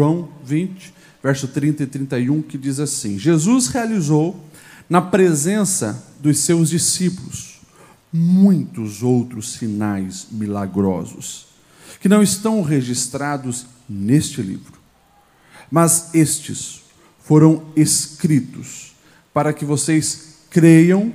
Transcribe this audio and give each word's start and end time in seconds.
João 0.00 0.30
20, 0.42 0.94
verso 1.22 1.46
30 1.46 1.82
e 1.82 1.86
31, 1.86 2.40
que 2.40 2.56
diz 2.56 2.80
assim: 2.80 3.18
Jesus 3.18 3.66
realizou 3.66 4.42
na 4.88 5.02
presença 5.02 6.02
dos 6.18 6.38
seus 6.38 6.70
discípulos 6.70 7.60
muitos 8.10 9.02
outros 9.02 9.52
sinais 9.52 10.28
milagrosos, 10.30 11.48
que 12.00 12.08
não 12.08 12.22
estão 12.22 12.62
registrados 12.62 13.66
neste 13.86 14.40
livro. 14.40 14.80
Mas 15.70 16.14
estes 16.14 16.80
foram 17.22 17.66
escritos 17.76 18.94
para 19.34 19.52
que 19.52 19.66
vocês 19.66 20.38
creiam 20.48 21.12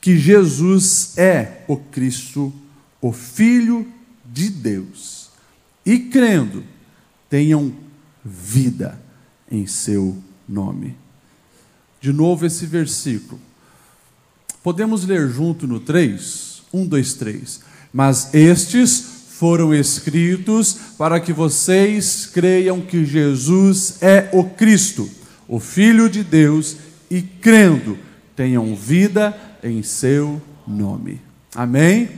que 0.00 0.16
Jesus 0.16 1.18
é 1.18 1.64
o 1.66 1.76
Cristo, 1.76 2.54
o 3.00 3.10
Filho 3.10 3.84
de 4.24 4.48
Deus, 4.48 5.28
e 5.84 5.98
crendo, 5.98 6.62
tenham 7.28 7.84
vida 8.26 9.00
em 9.50 9.66
seu 9.66 10.16
nome. 10.48 10.96
De 12.00 12.12
novo 12.12 12.44
esse 12.44 12.66
versículo. 12.66 13.40
Podemos 14.62 15.04
ler 15.04 15.28
junto 15.28 15.66
no 15.66 15.78
3? 15.78 16.62
1, 16.72 16.86
2, 16.86 17.14
3. 17.14 17.60
Mas 17.92 18.34
estes 18.34 19.16
foram 19.30 19.72
escritos 19.72 20.76
para 20.98 21.20
que 21.20 21.32
vocês 21.32 22.26
creiam 22.26 22.80
que 22.80 23.04
Jesus 23.04 24.02
é 24.02 24.28
o 24.32 24.44
Cristo, 24.44 25.08
o 25.46 25.60
Filho 25.60 26.08
de 26.08 26.24
Deus, 26.24 26.76
e 27.10 27.22
crendo, 27.22 27.96
tenham 28.34 28.74
vida 28.74 29.38
em 29.62 29.82
seu 29.82 30.42
nome. 30.66 31.20
Amém? 31.54 32.08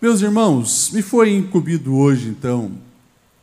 Meus 0.00 0.20
irmãos, 0.20 0.90
me 0.92 1.00
foi 1.00 1.34
incumbido 1.34 1.96
hoje, 1.96 2.28
então, 2.28 2.72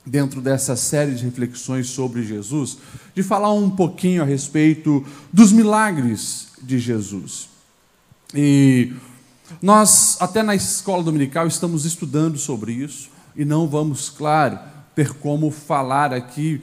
dentro 0.06 0.42
dessa 0.42 0.76
série 0.76 1.16
de 1.16 1.23
reflexões 1.23 1.88
sobre 1.88 2.23
Jesus, 2.23 2.78
de 3.16 3.23
falar 3.23 3.54
um 3.54 3.70
pouquinho 3.70 4.22
a 4.22 4.26
respeito 4.26 5.06
dos 5.32 5.52
milagres 5.52 6.50
de 6.62 6.78
Jesus. 6.80 7.50
E 8.34 8.94
nós, 9.62 10.18
até 10.20 10.42
na 10.44 10.56
escola 10.56 11.04
dominical, 11.04 11.48
estamos 11.48 11.86
estudando 11.86 12.38
sobre 12.38 12.74
isso, 12.74 13.09
e 13.36 13.46
não 13.46 13.68
vamos, 13.68 14.09
claro, 14.09 14.59
ter 14.96 15.14
como 15.14 15.50
falar 15.52 16.14
aqui 16.14 16.62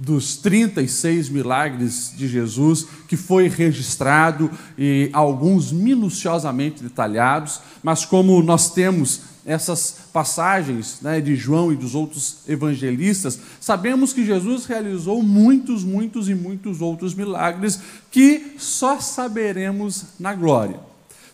dos 0.00 0.38
36 0.38 1.28
milagres 1.28 2.14
de 2.16 2.26
Jesus 2.26 2.86
que 3.06 3.18
foi 3.18 3.48
registrado 3.48 4.50
e 4.78 5.10
alguns 5.12 5.70
minuciosamente 5.70 6.82
detalhados, 6.82 7.60
mas 7.82 8.06
como 8.06 8.42
nós 8.42 8.72
temos 8.72 9.20
essas 9.44 10.06
passagens 10.10 11.00
né, 11.02 11.20
de 11.20 11.36
João 11.36 11.70
e 11.70 11.76
dos 11.76 11.94
outros 11.94 12.38
evangelistas, 12.48 13.38
sabemos 13.60 14.14
que 14.14 14.24
Jesus 14.24 14.64
realizou 14.64 15.22
muitos, 15.22 15.84
muitos 15.84 16.30
e 16.30 16.34
muitos 16.34 16.80
outros 16.80 17.14
milagres 17.14 17.78
que 18.10 18.54
só 18.58 19.00
saberemos 19.00 20.04
na 20.18 20.34
glória. 20.34 20.80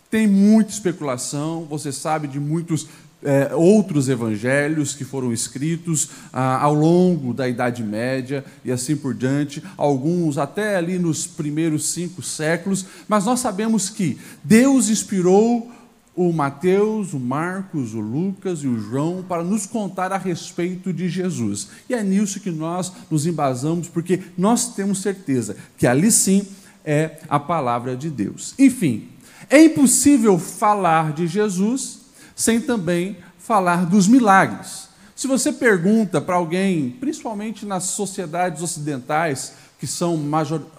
Tem 0.09 0.25
muita 0.27 0.71
especulação, 0.71 1.65
você 1.69 1.91
sabe 1.91 2.27
de 2.27 2.39
muitos 2.39 2.87
é, 3.23 3.53
outros 3.55 4.09
evangelhos 4.09 4.93
que 4.93 5.03
foram 5.03 5.33
escritos 5.33 6.09
ah, 6.31 6.61
ao 6.61 6.73
longo 6.73 7.33
da 7.33 7.47
Idade 7.47 7.83
Média 7.83 8.45
e 8.63 8.71
assim 8.71 8.95
por 8.95 9.13
diante, 9.13 9.63
alguns 9.75 10.37
até 10.37 10.75
ali 10.75 10.99
nos 10.99 11.25
primeiros 11.25 11.89
cinco 11.89 12.21
séculos, 12.21 12.85
mas 13.07 13.25
nós 13.25 13.39
sabemos 13.39 13.89
que 13.89 14.17
Deus 14.43 14.89
inspirou 14.89 15.71
o 16.15 16.33
Mateus, 16.33 17.13
o 17.13 17.19
Marcos, 17.19 17.93
o 17.93 17.99
Lucas 17.99 18.59
e 18.63 18.67
o 18.67 18.79
João 18.79 19.23
para 19.27 19.43
nos 19.43 19.67
contar 19.67 20.11
a 20.11 20.17
respeito 20.17 20.91
de 20.91 21.07
Jesus. 21.07 21.69
E 21.87 21.93
é 21.93 22.03
nisso 22.03 22.39
que 22.39 22.49
nós 22.49 22.91
nos 23.09 23.27
embasamos, 23.27 23.87
porque 23.87 24.21
nós 24.35 24.73
temos 24.73 24.99
certeza 24.99 25.55
que 25.77 25.85
ali 25.85 26.11
sim 26.11 26.43
é 26.83 27.19
a 27.29 27.39
palavra 27.39 27.95
de 27.95 28.09
Deus. 28.09 28.55
Enfim, 28.57 29.09
é 29.47 29.63
impossível 29.63 30.39
falar 30.39 31.13
de 31.13 31.27
Jesus 31.27 32.06
sem 32.37 32.61
também 32.61 33.17
falar 33.37 33.85
dos 33.85 34.07
milagres. 34.07 34.87
Se 35.15 35.27
você 35.27 35.51
pergunta 35.51 36.21
para 36.21 36.35
alguém, 36.35 36.91
principalmente 36.91 37.65
nas 37.65 37.85
sociedades 37.85 38.61
ocidentais, 38.61 39.55
que 39.79 39.87
são 39.87 40.15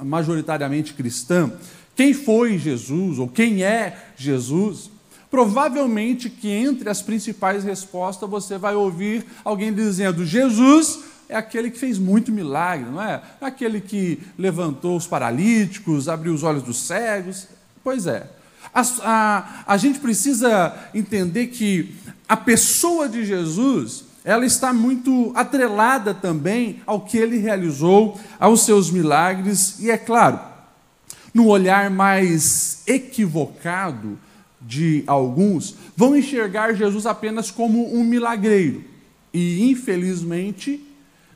majoritariamente 0.00 0.94
cristãs, 0.94 1.52
quem 1.94 2.14
foi 2.14 2.56
Jesus 2.56 3.18
ou 3.18 3.28
quem 3.28 3.64
é 3.64 4.10
Jesus, 4.16 4.90
Provavelmente 5.30 6.30
que 6.30 6.48
entre 6.48 6.88
as 6.88 7.02
principais 7.02 7.62
respostas 7.62 8.28
você 8.28 8.56
vai 8.56 8.74
ouvir 8.74 9.26
alguém 9.44 9.72
dizendo: 9.74 10.24
Jesus 10.24 11.00
é 11.28 11.36
aquele 11.36 11.70
que 11.70 11.78
fez 11.78 11.98
muito 11.98 12.32
milagre, 12.32 12.88
não 12.90 13.02
é? 13.02 13.20
Aquele 13.40 13.80
que 13.80 14.20
levantou 14.38 14.96
os 14.96 15.06
paralíticos, 15.06 16.08
abriu 16.08 16.32
os 16.32 16.42
olhos 16.42 16.62
dos 16.62 16.78
cegos. 16.78 17.46
Pois 17.84 18.06
é. 18.06 18.37
A, 18.74 18.82
a, 19.02 19.64
a 19.66 19.76
gente 19.76 19.98
precisa 19.98 20.74
entender 20.94 21.48
que 21.48 21.94
a 22.28 22.36
pessoa 22.36 23.08
de 23.08 23.24
Jesus 23.24 24.04
ela 24.24 24.44
está 24.44 24.72
muito 24.72 25.32
atrelada 25.34 26.12
também 26.12 26.82
ao 26.84 27.00
que 27.00 27.16
ele 27.16 27.38
realizou, 27.38 28.20
aos 28.38 28.62
seus 28.62 28.90
milagres, 28.90 29.78
e 29.80 29.90
é 29.90 29.96
claro, 29.96 30.38
no 31.32 31.46
olhar 31.46 31.90
mais 31.90 32.82
equivocado, 32.86 34.18
de 34.60 35.02
alguns 35.06 35.76
vão 35.96 36.16
enxergar 36.16 36.74
Jesus 36.74 37.06
apenas 37.06 37.50
como 37.50 37.94
um 37.94 38.04
milagreiro. 38.04 38.84
E, 39.32 39.70
infelizmente, 39.70 40.84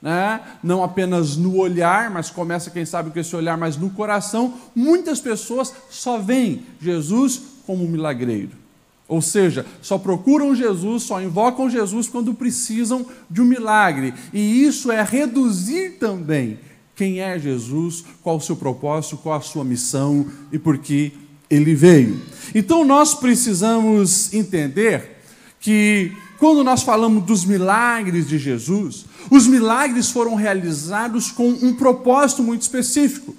né, 0.03 0.41
não 0.63 0.83
apenas 0.83 1.37
no 1.37 1.57
olhar, 1.57 2.11
mas 2.11 2.29
começa, 2.29 2.71
quem 2.71 2.85
sabe, 2.85 3.13
com 3.13 3.21
esse 3.21 3.35
olhar, 3.37 3.57
mas 3.57 3.77
no 3.77 3.89
coração, 3.91 4.55
muitas 4.75 5.21
pessoas 5.21 5.73
só 5.89 6.19
veem 6.19 6.67
Jesus 6.81 7.41
como 7.65 7.85
um 7.85 7.89
milagreiro. 7.89 8.61
Ou 9.07 9.23
seja, 9.23 9.65
só 9.81 9.99
procuram 9.99 10.55
Jesus, 10.55 11.05
só 11.05 11.21
invocam 11.21 11.71
Jesus 11.71 12.09
quando 12.09 12.35
precisam 12.35 13.07
de 13.31 13.41
um 13.41 13.45
milagre. 13.45 14.13
E 14.33 14.65
isso 14.65 14.91
é 14.91 15.03
reduzir 15.03 15.99
também 16.01 16.59
quem 16.97 17.21
é 17.21 17.39
Jesus, 17.39 18.05
qual 18.23 18.37
o 18.37 18.41
seu 18.41 18.57
propósito, 18.57 19.19
qual 19.19 19.37
a 19.37 19.41
sua 19.41 19.65
missão 19.65 20.27
e 20.51 20.59
por 20.59 20.79
que 20.79 21.13
ele 21.49 21.75
veio. 21.75 22.21
Então 22.55 22.85
nós 22.85 23.15
precisamos 23.15 24.33
entender 24.33 25.19
que 25.61 26.13
quando 26.43 26.65
nós 26.65 26.83
falamos 26.83 27.23
dos 27.23 27.45
milagres 27.45 28.27
de 28.27 28.37
Jesus, 28.37 29.07
os 29.31 29.47
milagres 29.47 30.11
foram 30.11 30.35
realizados 30.35 31.31
com 31.31 31.49
um 31.49 31.73
propósito 31.73 32.43
muito 32.43 32.63
específico. 32.63 33.33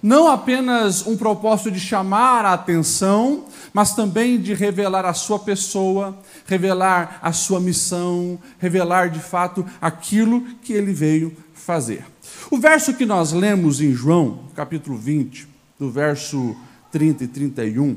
Não 0.00 0.28
apenas 0.28 1.04
um 1.04 1.16
propósito 1.16 1.68
de 1.68 1.80
chamar 1.80 2.44
a 2.44 2.52
atenção, 2.52 3.46
mas 3.74 3.92
também 3.92 4.40
de 4.40 4.54
revelar 4.54 5.04
a 5.04 5.12
sua 5.14 5.40
pessoa, 5.40 6.16
revelar 6.46 7.18
a 7.20 7.32
sua 7.32 7.58
missão, 7.58 8.38
revelar 8.56 9.10
de 9.10 9.18
fato 9.18 9.66
aquilo 9.80 10.42
que 10.62 10.72
ele 10.72 10.92
veio 10.92 11.36
fazer. 11.54 12.06
O 12.52 12.56
verso 12.56 12.94
que 12.94 13.04
nós 13.04 13.32
lemos 13.32 13.80
em 13.80 13.92
João, 13.92 14.44
capítulo 14.54 14.96
20, 14.96 15.48
do 15.76 15.90
verso 15.90 16.54
30 16.92 17.24
e 17.24 17.26
31, 17.26 17.96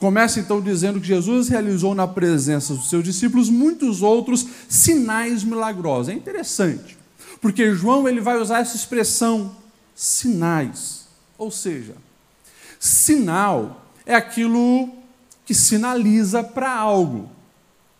começa 0.00 0.40
então 0.40 0.60
dizendo 0.60 0.98
que 0.98 1.06
Jesus 1.06 1.48
realizou 1.48 1.94
na 1.94 2.08
presença 2.08 2.74
dos 2.74 2.88
seus 2.88 3.04
discípulos 3.04 3.50
muitos 3.50 4.02
outros 4.02 4.46
sinais 4.66 5.44
milagrosos. 5.44 6.08
É 6.08 6.14
interessante, 6.14 6.98
porque 7.40 7.74
João 7.74 8.08
ele 8.08 8.20
vai 8.20 8.38
usar 8.38 8.60
essa 8.60 8.74
expressão 8.74 9.54
sinais, 9.94 11.06
ou 11.36 11.50
seja, 11.50 11.94
sinal 12.78 13.86
é 14.06 14.14
aquilo 14.14 14.88
que 15.44 15.54
sinaliza 15.54 16.42
para 16.42 16.74
algo. 16.74 17.28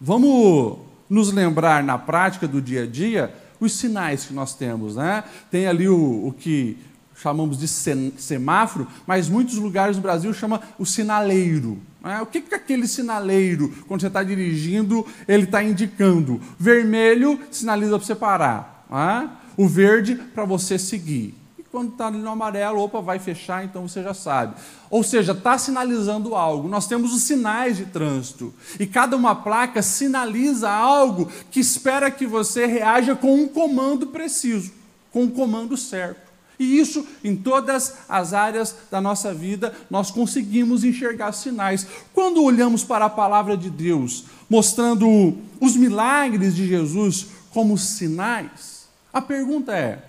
Vamos 0.00 0.78
nos 1.08 1.30
lembrar 1.30 1.84
na 1.84 1.98
prática 1.98 2.48
do 2.48 2.62
dia 2.62 2.84
a 2.84 2.86
dia 2.86 3.34
os 3.60 3.74
sinais 3.74 4.24
que 4.24 4.32
nós 4.32 4.54
temos, 4.54 4.96
né? 4.96 5.22
Tem 5.50 5.66
ali 5.66 5.86
o, 5.86 6.28
o 6.28 6.32
que 6.32 6.78
chamamos 7.20 7.58
de 7.58 7.68
semáforo, 7.68 8.88
mas 9.06 9.28
muitos 9.28 9.56
lugares 9.56 9.96
do 9.96 10.02
Brasil 10.02 10.32
chama 10.32 10.60
o 10.78 10.86
sinaleiro. 10.86 11.78
É? 12.02 12.20
O 12.22 12.26
que 12.26 12.42
é 12.50 12.56
aquele 12.56 12.86
sinaleiro? 12.86 13.68
Quando 13.86 14.00
você 14.00 14.06
está 14.06 14.22
dirigindo, 14.22 15.06
ele 15.28 15.44
está 15.44 15.62
indicando. 15.62 16.40
Vermelho 16.58 17.38
sinaliza 17.50 17.98
para 17.98 18.06
você 18.06 18.14
parar. 18.14 18.86
É? 18.90 19.28
O 19.56 19.68
verde 19.68 20.14
para 20.14 20.46
você 20.46 20.78
seguir. 20.78 21.34
E 21.58 21.62
quando 21.62 21.90
está 21.92 22.10
no 22.10 22.30
amarelo, 22.30 22.80
opa, 22.80 23.02
vai 23.02 23.18
fechar, 23.18 23.62
então 23.66 23.86
você 23.86 24.02
já 24.02 24.14
sabe. 24.14 24.54
Ou 24.88 25.02
seja, 25.02 25.32
está 25.32 25.58
sinalizando 25.58 26.34
algo. 26.34 26.68
Nós 26.68 26.86
temos 26.86 27.12
os 27.12 27.22
sinais 27.22 27.76
de 27.76 27.84
trânsito. 27.84 28.54
E 28.78 28.86
cada 28.86 29.14
uma 29.14 29.34
placa 29.34 29.82
sinaliza 29.82 30.70
algo 30.70 31.30
que 31.50 31.60
espera 31.60 32.10
que 32.10 32.26
você 32.26 32.64
reaja 32.64 33.14
com 33.14 33.34
um 33.34 33.46
comando 33.46 34.06
preciso, 34.06 34.72
com 35.12 35.24
um 35.24 35.30
comando 35.30 35.76
certo. 35.76 36.29
E 36.60 36.78
isso, 36.78 37.06
em 37.24 37.34
todas 37.34 37.94
as 38.06 38.34
áreas 38.34 38.76
da 38.90 39.00
nossa 39.00 39.32
vida, 39.32 39.74
nós 39.88 40.10
conseguimos 40.10 40.84
enxergar 40.84 41.32
sinais. 41.32 41.86
Quando 42.12 42.44
olhamos 42.44 42.84
para 42.84 43.06
a 43.06 43.10
palavra 43.10 43.56
de 43.56 43.70
Deus, 43.70 44.26
mostrando 44.46 45.38
os 45.58 45.74
milagres 45.74 46.54
de 46.54 46.68
Jesus 46.68 47.28
como 47.50 47.78
sinais, 47.78 48.80
A 49.12 49.20
pergunta 49.20 49.72
é: 49.72 50.04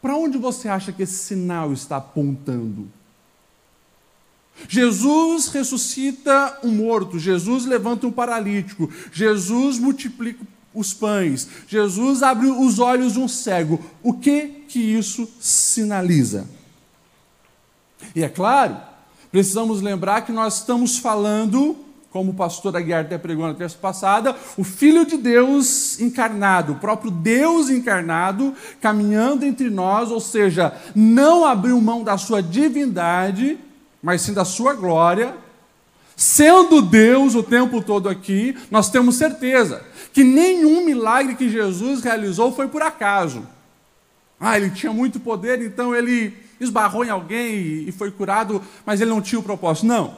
para 0.00 0.16
onde 0.16 0.38
você 0.38 0.68
acha 0.68 0.92
que 0.92 1.02
esse 1.02 1.18
sinal 1.18 1.72
está 1.72 1.96
apontando? 1.96 2.88
Jesus 4.68 5.48
ressuscita 5.48 6.60
um 6.62 6.70
morto, 6.70 7.18
Jesus 7.18 7.66
levanta 7.66 8.06
um 8.06 8.12
paralítico, 8.12 8.90
Jesus 9.12 9.78
multiplica 9.78 10.44
os 10.74 10.94
pães, 10.94 11.48
Jesus 11.66 12.22
abre 12.22 12.46
os 12.46 12.78
olhos 12.78 13.14
de 13.14 13.18
um 13.18 13.28
cego. 13.28 13.80
O 14.02 14.14
que 14.14 14.64
que 14.68 14.78
isso 14.78 15.28
sinaliza? 15.40 16.46
E 18.14 18.22
é 18.22 18.28
claro, 18.28 18.76
precisamos 19.30 19.80
lembrar 19.80 20.22
que 20.22 20.32
nós 20.32 20.58
estamos 20.58 20.98
falando, 20.98 21.76
como 22.10 22.30
o 22.30 22.34
pastor 22.34 22.76
Aguiar 22.76 23.04
até 23.04 23.18
pregou 23.18 23.46
na 23.46 23.54
terça 23.54 23.76
passada, 23.76 24.34
o 24.56 24.64
Filho 24.64 25.04
de 25.04 25.16
Deus 25.16 26.00
encarnado, 26.00 26.72
o 26.72 26.76
próprio 26.76 27.10
Deus 27.10 27.68
encarnado, 27.68 28.54
caminhando 28.80 29.44
entre 29.44 29.70
nós, 29.70 30.10
ou 30.10 30.20
seja, 30.20 30.72
não 30.94 31.44
abriu 31.44 31.80
mão 31.80 32.02
da 32.02 32.16
sua 32.16 32.42
divindade, 32.42 33.58
mas 34.02 34.22
sim 34.22 34.32
da 34.32 34.44
sua 34.44 34.74
glória. 34.74 35.34
Sendo 36.20 36.82
Deus 36.82 37.34
o 37.34 37.42
tempo 37.42 37.80
todo 37.80 38.06
aqui, 38.06 38.54
nós 38.70 38.90
temos 38.90 39.14
certeza 39.14 39.82
que 40.12 40.22
nenhum 40.22 40.84
milagre 40.84 41.34
que 41.34 41.48
Jesus 41.48 42.02
realizou 42.02 42.52
foi 42.52 42.68
por 42.68 42.82
acaso. 42.82 43.48
Ah, 44.38 44.54
ele 44.54 44.68
tinha 44.68 44.92
muito 44.92 45.18
poder, 45.18 45.62
então 45.62 45.96
ele 45.96 46.34
esbarrou 46.60 47.06
em 47.06 47.08
alguém 47.08 47.88
e 47.88 47.90
foi 47.90 48.10
curado, 48.10 48.62
mas 48.84 49.00
ele 49.00 49.08
não 49.08 49.22
tinha 49.22 49.38
o 49.38 49.42
propósito. 49.42 49.86
Não. 49.86 50.14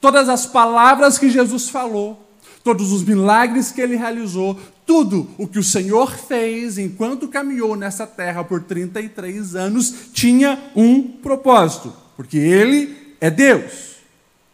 Todas 0.00 0.28
as 0.28 0.46
palavras 0.46 1.16
que 1.16 1.30
Jesus 1.30 1.68
falou, 1.68 2.28
todos 2.64 2.90
os 2.90 3.04
milagres 3.04 3.70
que 3.70 3.80
ele 3.80 3.94
realizou, 3.94 4.58
tudo 4.84 5.30
o 5.38 5.46
que 5.46 5.60
o 5.60 5.64
Senhor 5.64 6.10
fez 6.10 6.76
enquanto 6.76 7.28
caminhou 7.28 7.76
nessa 7.76 8.04
terra 8.04 8.42
por 8.42 8.64
33 8.64 9.54
anos 9.54 9.94
tinha 10.12 10.60
um 10.74 11.02
propósito, 11.04 11.92
porque 12.16 12.36
ele 12.36 13.14
é 13.20 13.30
Deus. 13.30 13.97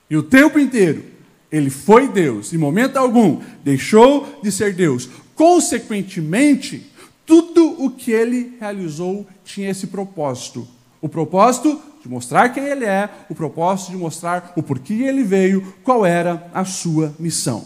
E 0.09 0.17
o 0.17 0.23
tempo 0.23 0.59
inteiro 0.59 1.05
ele 1.51 1.71
foi 1.71 2.09
Deus, 2.09 2.53
em 2.53 2.59
momento 2.59 2.97
algum 2.97 3.41
deixou 3.62 4.41
de 4.43 4.51
ser 4.51 4.75
Deus. 4.75 5.09
Consequentemente, 5.37 6.91
tudo 7.25 7.83
o 7.83 7.91
que 7.91 8.11
ele 8.11 8.56
realizou 8.59 9.27
tinha 9.45 9.71
esse 9.71 9.87
propósito. 9.87 10.67
O 11.01 11.09
propósito 11.09 11.81
de 12.03 12.09
mostrar 12.09 12.49
quem 12.49 12.65
ele 12.65 12.85
é, 12.85 13.09
o 13.31 13.35
propósito 13.35 13.93
de 13.93 13.97
mostrar 13.97 14.53
o 14.56 14.62
porquê 14.62 14.95
ele 14.95 15.23
veio, 15.23 15.75
qual 15.85 16.05
era 16.05 16.51
a 16.53 16.65
sua 16.65 17.15
missão. 17.19 17.65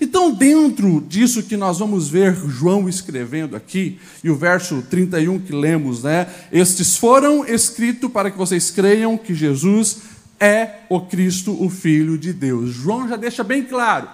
Então, 0.00 0.32
dentro 0.32 1.00
disso 1.00 1.42
que 1.42 1.56
nós 1.56 1.78
vamos 1.78 2.08
ver 2.08 2.34
João 2.48 2.88
escrevendo 2.88 3.56
aqui, 3.56 3.98
e 4.22 4.30
o 4.30 4.34
verso 4.34 4.82
31 4.90 5.38
que 5.40 5.52
lemos, 5.52 6.02
né? 6.02 6.26
Estes 6.52 6.96
foram 6.96 7.44
escritos 7.46 8.10
para 8.10 8.30
que 8.30 8.38
vocês 8.38 8.70
creiam 8.70 9.16
que 9.16 9.34
Jesus 9.34 9.98
é 10.40 10.80
o 10.88 11.00
Cristo, 11.00 11.56
o 11.62 11.70
Filho 11.70 12.18
de 12.18 12.32
Deus. 12.32 12.70
João 12.70 13.08
já 13.08 13.16
deixa 13.16 13.44
bem 13.44 13.64
claro. 13.64 14.08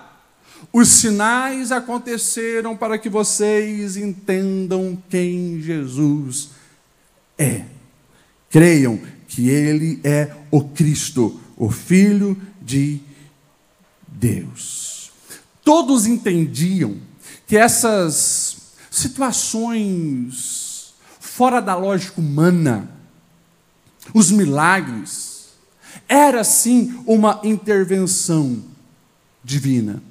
Os 0.72 0.88
sinais 0.88 1.72
aconteceram 1.72 2.76
para 2.76 2.98
que 2.98 3.08
vocês 3.08 3.96
entendam 3.96 5.02
quem 5.08 5.60
Jesus 5.60 6.50
é. 7.38 7.64
Creiam 8.50 9.00
que 9.26 9.48
Ele 9.48 10.00
é 10.04 10.36
o 10.50 10.64
Cristo, 10.64 11.40
o 11.56 11.70
Filho 11.70 12.36
de 12.60 13.00
Deus. 14.06 15.10
Todos 15.64 16.06
entendiam 16.06 16.98
que 17.46 17.56
essas 17.56 18.74
situações 18.90 20.92
fora 21.18 21.60
da 21.60 21.74
lógica 21.74 22.20
humana, 22.20 22.90
os 24.12 24.30
milagres, 24.30 25.29
era 26.10 26.42
sim 26.42 27.00
uma 27.06 27.40
intervenção 27.44 28.58
divina. 29.44 30.02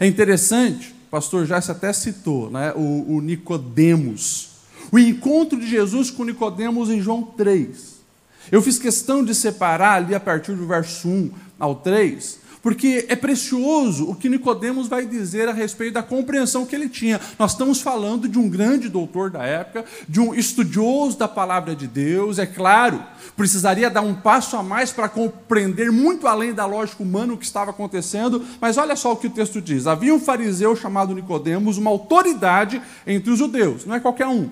É 0.00 0.06
interessante, 0.06 0.92
o 1.06 1.10
pastor 1.12 1.46
Jace 1.46 1.70
até 1.70 1.92
citou, 1.92 2.50
né, 2.50 2.72
o, 2.74 3.14
o 3.14 3.20
Nicodemos, 3.20 4.50
o 4.90 4.98
encontro 4.98 5.60
de 5.60 5.68
Jesus 5.68 6.10
com 6.10 6.24
Nicodemos 6.24 6.90
em 6.90 7.00
João 7.00 7.22
3. 7.22 7.98
Eu 8.50 8.60
fiz 8.60 8.80
questão 8.80 9.24
de 9.24 9.32
separar 9.32 9.94
ali 9.94 10.12
a 10.12 10.18
partir 10.18 10.54
do 10.54 10.66
verso 10.66 11.06
1 11.06 11.30
ao 11.56 11.76
3, 11.76 12.40
porque 12.68 13.06
é 13.08 13.16
precioso 13.16 14.10
o 14.10 14.14
que 14.14 14.28
Nicodemos 14.28 14.88
vai 14.88 15.06
dizer 15.06 15.48
a 15.48 15.54
respeito 15.54 15.94
da 15.94 16.02
compreensão 16.02 16.66
que 16.66 16.76
ele 16.76 16.86
tinha. 16.86 17.18
Nós 17.38 17.52
estamos 17.52 17.80
falando 17.80 18.28
de 18.28 18.38
um 18.38 18.46
grande 18.46 18.90
doutor 18.90 19.30
da 19.30 19.42
época, 19.42 19.86
de 20.06 20.20
um 20.20 20.34
estudioso 20.34 21.16
da 21.16 21.26
palavra 21.26 21.74
de 21.74 21.86
Deus, 21.86 22.38
é 22.38 22.44
claro, 22.44 23.02
precisaria 23.34 23.88
dar 23.88 24.02
um 24.02 24.14
passo 24.14 24.54
a 24.54 24.62
mais 24.62 24.90
para 24.90 25.08
compreender 25.08 25.90
muito 25.90 26.26
além 26.26 26.52
da 26.52 26.66
lógica 26.66 27.02
humana 27.02 27.32
o 27.32 27.38
que 27.38 27.46
estava 27.46 27.70
acontecendo, 27.70 28.44
mas 28.60 28.76
olha 28.76 28.96
só 28.96 29.12
o 29.12 29.16
que 29.16 29.28
o 29.28 29.30
texto 29.30 29.62
diz. 29.62 29.86
Havia 29.86 30.14
um 30.14 30.20
fariseu 30.20 30.76
chamado 30.76 31.14
Nicodemos, 31.14 31.78
uma 31.78 31.88
autoridade 31.88 32.82
entre 33.06 33.30
os 33.30 33.38
judeus, 33.38 33.86
não 33.86 33.94
é 33.94 34.00
qualquer 34.00 34.26
um. 34.26 34.50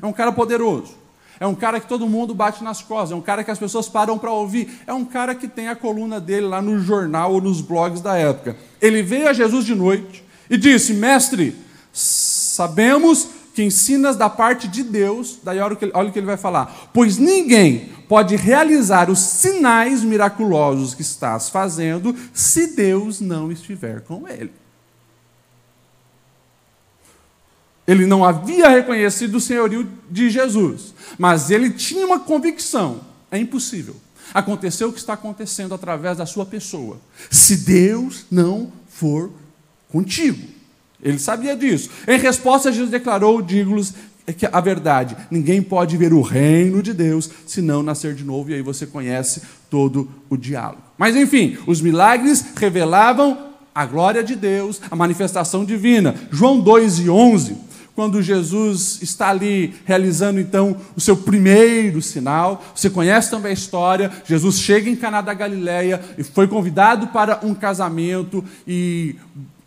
É 0.00 0.06
um 0.06 0.12
cara 0.12 0.30
poderoso 0.30 1.07
é 1.40 1.46
um 1.46 1.54
cara 1.54 1.80
que 1.80 1.86
todo 1.86 2.08
mundo 2.08 2.34
bate 2.34 2.62
nas 2.64 2.82
costas, 2.82 3.12
é 3.12 3.14
um 3.14 3.20
cara 3.20 3.44
que 3.44 3.50
as 3.50 3.58
pessoas 3.58 3.88
param 3.88 4.18
para 4.18 4.32
ouvir, 4.32 4.80
é 4.86 4.92
um 4.92 5.04
cara 5.04 5.34
que 5.34 5.46
tem 5.46 5.68
a 5.68 5.76
coluna 5.76 6.20
dele 6.20 6.46
lá 6.46 6.60
no 6.60 6.80
jornal 6.80 7.32
ou 7.32 7.40
nos 7.40 7.60
blogs 7.60 8.00
da 8.00 8.16
época. 8.16 8.56
Ele 8.80 9.02
veio 9.02 9.28
a 9.28 9.32
Jesus 9.32 9.64
de 9.64 9.74
noite 9.74 10.24
e 10.50 10.56
disse: 10.56 10.94
Mestre, 10.94 11.56
sabemos 11.92 13.28
que 13.54 13.62
ensinas 13.64 14.16
da 14.16 14.30
parte 14.30 14.68
de 14.68 14.84
Deus, 14.84 15.38
daí 15.42 15.58
olha 15.58 15.74
o, 15.74 15.76
que, 15.76 15.90
olha 15.92 16.08
o 16.08 16.12
que 16.12 16.18
ele 16.20 16.26
vai 16.26 16.36
falar, 16.36 16.90
pois 16.92 17.18
ninguém 17.18 17.88
pode 18.08 18.36
realizar 18.36 19.10
os 19.10 19.18
sinais 19.18 20.04
miraculosos 20.04 20.94
que 20.94 21.02
estás 21.02 21.48
fazendo 21.48 22.14
se 22.32 22.76
Deus 22.76 23.20
não 23.20 23.50
estiver 23.50 24.02
com 24.02 24.28
ele. 24.28 24.52
Ele 27.88 28.04
não 28.04 28.22
havia 28.22 28.68
reconhecido 28.68 29.36
o 29.36 29.40
senhorio 29.40 29.88
de 30.10 30.28
Jesus, 30.28 30.92
mas 31.18 31.50
ele 31.50 31.70
tinha 31.70 32.04
uma 32.04 32.20
convicção: 32.20 33.00
é 33.30 33.38
impossível. 33.38 33.96
Aconteceu 34.34 34.90
o 34.90 34.92
que 34.92 34.98
está 34.98 35.14
acontecendo 35.14 35.74
através 35.74 36.18
da 36.18 36.26
sua 36.26 36.44
pessoa. 36.44 36.98
Se 37.30 37.56
Deus 37.56 38.26
não 38.30 38.70
for 38.90 39.30
contigo. 39.88 40.46
Ele 41.02 41.18
sabia 41.18 41.56
disso. 41.56 41.88
Em 42.06 42.18
resposta, 42.18 42.70
Jesus 42.70 42.90
declarou: 42.90 43.40
digo-lhes 43.40 43.94
que 44.36 44.44
a 44.44 44.60
verdade, 44.60 45.16
ninguém 45.30 45.62
pode 45.62 45.96
ver 45.96 46.12
o 46.12 46.20
reino 46.20 46.82
de 46.82 46.92
Deus 46.92 47.30
se 47.46 47.62
não 47.62 47.82
nascer 47.82 48.14
de 48.14 48.22
novo, 48.22 48.50
e 48.50 48.54
aí 48.54 48.60
você 48.60 48.86
conhece 48.86 49.40
todo 49.70 50.10
o 50.28 50.36
diálogo. 50.36 50.82
Mas 50.98 51.16
enfim, 51.16 51.56
os 51.66 51.80
milagres 51.80 52.44
revelavam 52.54 53.48
a 53.74 53.86
glória 53.86 54.22
de 54.22 54.36
Deus, 54.36 54.78
a 54.90 54.96
manifestação 54.96 55.64
divina. 55.64 56.14
João 56.30 56.60
2 56.60 56.98
e 56.98 57.08
11 57.08 57.67
quando 57.98 58.22
Jesus 58.22 59.00
está 59.02 59.30
ali 59.30 59.74
realizando 59.84 60.38
então 60.38 60.76
o 60.94 61.00
seu 61.00 61.16
primeiro 61.16 62.00
sinal. 62.00 62.64
Você 62.72 62.88
conhece 62.88 63.28
também 63.28 63.50
a 63.50 63.52
história. 63.52 64.08
Jesus 64.24 64.60
chega 64.60 64.88
em 64.88 64.94
Caná 64.94 65.20
da 65.20 65.34
Galileia 65.34 66.00
e 66.16 66.22
foi 66.22 66.46
convidado 66.46 67.08
para 67.08 67.40
um 67.42 67.52
casamento 67.52 68.44
e 68.64 69.16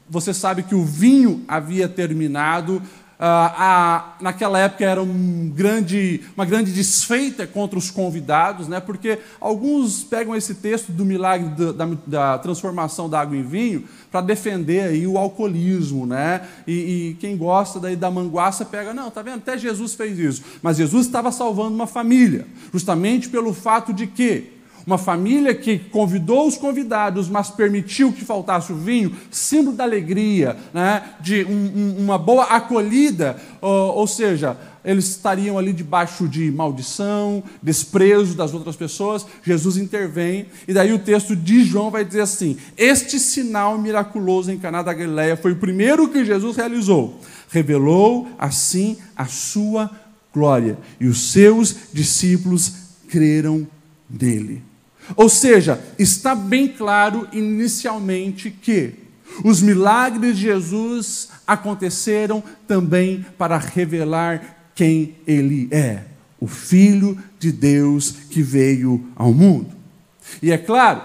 você 0.09 0.33
sabe 0.33 0.63
que 0.63 0.73
o 0.73 0.85
vinho 0.85 1.43
havia 1.45 1.89
terminado. 1.89 2.81
Ah, 3.23 4.15
naquela 4.19 4.57
época 4.57 4.83
era 4.83 4.99
um 4.99 5.47
grande, 5.53 6.21
uma 6.35 6.43
grande 6.43 6.71
desfeita 6.71 7.45
contra 7.45 7.77
os 7.77 7.91
convidados, 7.91 8.67
né? 8.67 8.79
porque 8.79 9.19
alguns 9.39 10.03
pegam 10.03 10.35
esse 10.35 10.55
texto 10.55 10.91
do 10.91 11.05
milagre 11.05 11.49
da, 11.49 11.71
da, 11.71 11.97
da 12.07 12.37
transformação 12.39 13.07
da 13.07 13.19
água 13.19 13.37
em 13.37 13.43
vinho 13.43 13.83
para 14.11 14.21
defender 14.21 14.81
aí 14.81 15.05
o 15.05 15.19
alcoolismo. 15.19 16.07
Né? 16.07 16.41
E, 16.65 16.73
e, 16.73 17.13
quem 17.19 17.37
gosta 17.37 17.79
daí 17.79 17.95
da 17.95 18.09
manguaça 18.09 18.65
pega, 18.65 18.91
não, 18.91 19.11
tá 19.11 19.21
vendo? 19.21 19.37
Até 19.37 19.55
Jesus 19.55 19.93
fez 19.93 20.17
isso. 20.17 20.43
Mas 20.59 20.77
Jesus 20.77 21.05
estava 21.05 21.31
salvando 21.31 21.75
uma 21.75 21.85
família, 21.85 22.47
justamente 22.73 23.29
pelo 23.29 23.53
fato 23.53 23.93
de 23.93 24.07
que 24.07 24.60
uma 24.85 24.97
família 24.97 25.53
que 25.53 25.77
convidou 25.77 26.47
os 26.47 26.57
convidados, 26.57 27.29
mas 27.29 27.49
permitiu 27.49 28.11
que 28.11 28.25
faltasse 28.25 28.71
o 28.71 28.75
vinho, 28.75 29.15
símbolo 29.29 29.75
da 29.75 29.83
alegria, 29.83 30.57
né? 30.73 31.03
de 31.19 31.43
um, 31.45 31.51
um, 31.51 31.95
uma 31.99 32.17
boa 32.17 32.45
acolhida, 32.45 33.37
ou, 33.61 33.97
ou 33.97 34.07
seja, 34.07 34.57
eles 34.83 35.09
estariam 35.09 35.57
ali 35.57 35.71
debaixo 35.71 36.27
de 36.27 36.51
maldição, 36.51 37.43
desprezo 37.61 38.35
das 38.35 38.53
outras 38.53 38.75
pessoas. 38.75 39.25
Jesus 39.43 39.77
intervém, 39.77 40.47
e 40.67 40.73
daí 40.73 40.91
o 40.91 40.99
texto 40.99 41.35
de 41.35 41.63
João 41.63 41.91
vai 41.91 42.03
dizer 42.03 42.21
assim: 42.21 42.57
Este 42.75 43.19
sinal 43.19 43.77
miraculoso 43.77 44.51
em 44.51 44.57
Caná 44.57 44.81
da 44.81 44.93
Galileia 44.93 45.37
foi 45.37 45.51
o 45.51 45.57
primeiro 45.57 46.09
que 46.09 46.25
Jesus 46.25 46.57
realizou. 46.57 47.19
Revelou 47.49 48.27
assim 48.39 48.97
a 49.15 49.25
sua 49.25 49.89
glória, 50.33 50.77
e 50.99 51.07
os 51.07 51.31
seus 51.31 51.75
discípulos 51.93 52.73
creram 53.07 53.67
nele. 54.09 54.70
Ou 55.15 55.29
seja, 55.29 55.79
está 55.97 56.33
bem 56.35 56.67
claro 56.67 57.27
inicialmente 57.31 58.49
que 58.49 58.95
Os 59.43 59.61
milagres 59.61 60.35
de 60.35 60.43
Jesus 60.43 61.29
aconteceram 61.47 62.43
também 62.67 63.25
para 63.37 63.57
revelar 63.57 64.71
quem 64.75 65.15
ele 65.25 65.67
é, 65.71 66.03
o 66.39 66.47
Filho 66.47 67.17
de 67.39 67.51
Deus 67.51 68.11
que 68.29 68.41
veio 68.41 69.05
ao 69.15 69.33
mundo. 69.33 69.71
E 70.41 70.51
é 70.51 70.57
claro, 70.57 71.01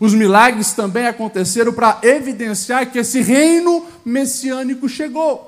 os 0.00 0.14
milagres 0.14 0.72
também 0.72 1.06
aconteceram 1.06 1.72
para 1.72 2.00
evidenciar 2.02 2.90
que 2.90 2.98
esse 2.98 3.20
reino 3.20 3.84
messiânico 4.04 4.88
chegou. 4.88 5.46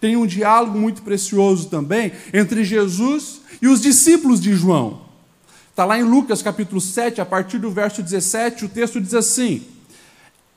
Tem 0.00 0.16
um 0.16 0.26
diálogo 0.26 0.78
muito 0.78 1.02
precioso 1.02 1.68
também 1.68 2.12
entre 2.32 2.64
Jesus 2.64 3.40
e 3.62 3.66
os 3.66 3.80
discípulos 3.80 4.40
de 4.40 4.54
João. 4.54 5.05
Está 5.76 5.84
lá 5.84 5.98
em 5.98 6.04
Lucas 6.04 6.40
capítulo 6.40 6.80
7, 6.80 7.20
a 7.20 7.26
partir 7.26 7.58
do 7.58 7.70
verso 7.70 8.02
17, 8.02 8.64
o 8.64 8.68
texto 8.70 8.98
diz 8.98 9.12
assim: 9.12 9.60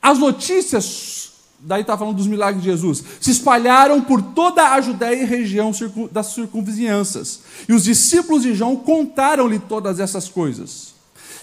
As 0.00 0.18
notícias, 0.18 1.32
daí 1.58 1.82
está 1.82 1.94
falando 1.94 2.16
dos 2.16 2.26
milagres 2.26 2.64
de 2.64 2.70
Jesus, 2.70 3.04
se 3.20 3.30
espalharam 3.30 4.00
por 4.00 4.22
toda 4.22 4.72
a 4.72 4.80
Judéia 4.80 5.22
e 5.22 5.26
região 5.26 5.72
das 6.10 6.28
circunvizinhanças. 6.28 7.40
E 7.68 7.74
os 7.74 7.84
discípulos 7.84 8.44
de 8.44 8.54
João 8.54 8.76
contaram-lhe 8.76 9.58
todas 9.58 10.00
essas 10.00 10.26
coisas. 10.26 10.94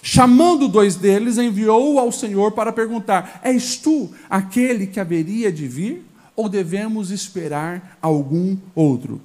Chamando 0.01 0.67
dois 0.67 0.95
deles, 0.95 1.37
enviou-o 1.37 1.99
ao 1.99 2.11
Senhor 2.11 2.53
para 2.53 2.71
perguntar: 2.71 3.41
És 3.43 3.75
tu 3.75 4.09
aquele 4.27 4.87
que 4.87 4.99
haveria 4.99 5.51
de 5.51 5.67
vir? 5.67 6.03
Ou 6.35 6.49
devemos 6.49 7.11
esperar 7.11 7.95
algum 8.01 8.57
outro? 8.73 9.21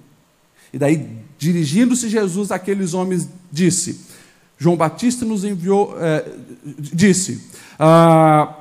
E 0.74 0.78
daí, 0.78 1.08
dirigindo-se 1.38 2.06
Jesus 2.10 2.52
àqueles 2.52 2.92
homens, 2.92 3.26
disse: 3.50 4.11
João 4.62 4.76
Batista 4.76 5.24
nos 5.24 5.42
enviou, 5.42 5.96
é, 5.98 6.24
disse: 6.64 7.50
ah, 7.76 8.54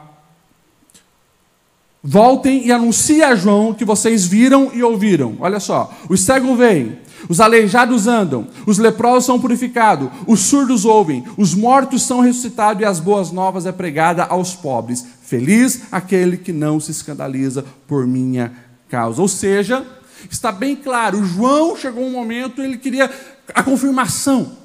Voltem 2.04 2.66
e 2.66 2.72
anunciem 2.72 3.22
a 3.22 3.36
João 3.36 3.72
que 3.72 3.86
vocês 3.86 4.26
viram 4.26 4.72
e 4.74 4.82
ouviram. 4.82 5.38
Olha 5.40 5.60
só: 5.60 5.94
os 6.10 6.22
cegos 6.22 6.58
veem, 6.58 6.98
os 7.30 7.40
aleijados 7.40 8.08
andam, 8.08 8.48
os 8.66 8.80
leprosos 8.80 9.26
são 9.26 9.40
purificados, 9.40 10.10
os 10.26 10.40
surdos 10.40 10.86
ouvem, 10.86 11.24
os 11.38 11.54
mortos 11.54 12.02
são 12.02 12.20
ressuscitados 12.20 12.82
e 12.82 12.86
as 12.86 13.00
boas 13.00 13.32
novas 13.32 13.68
é 13.68 13.72
pregada 13.72 14.24
aos 14.24 14.56
pobres. 14.56 15.06
Feliz 15.22 15.84
aquele 15.92 16.36
que 16.36 16.52
não 16.52 16.80
se 16.80 16.90
escandaliza 16.90 17.64
por 17.86 18.08
minha 18.08 18.52
causa. 18.90 19.22
Ou 19.22 19.28
seja, 19.28 19.86
está 20.32 20.52
bem 20.52 20.76
claro, 20.76 21.24
João 21.24 21.78
chegou 21.78 22.04
um 22.04 22.12
momento, 22.12 22.60
ele 22.60 22.80
queria 22.80 23.08
a 23.54 23.62
confirmação 23.62 24.61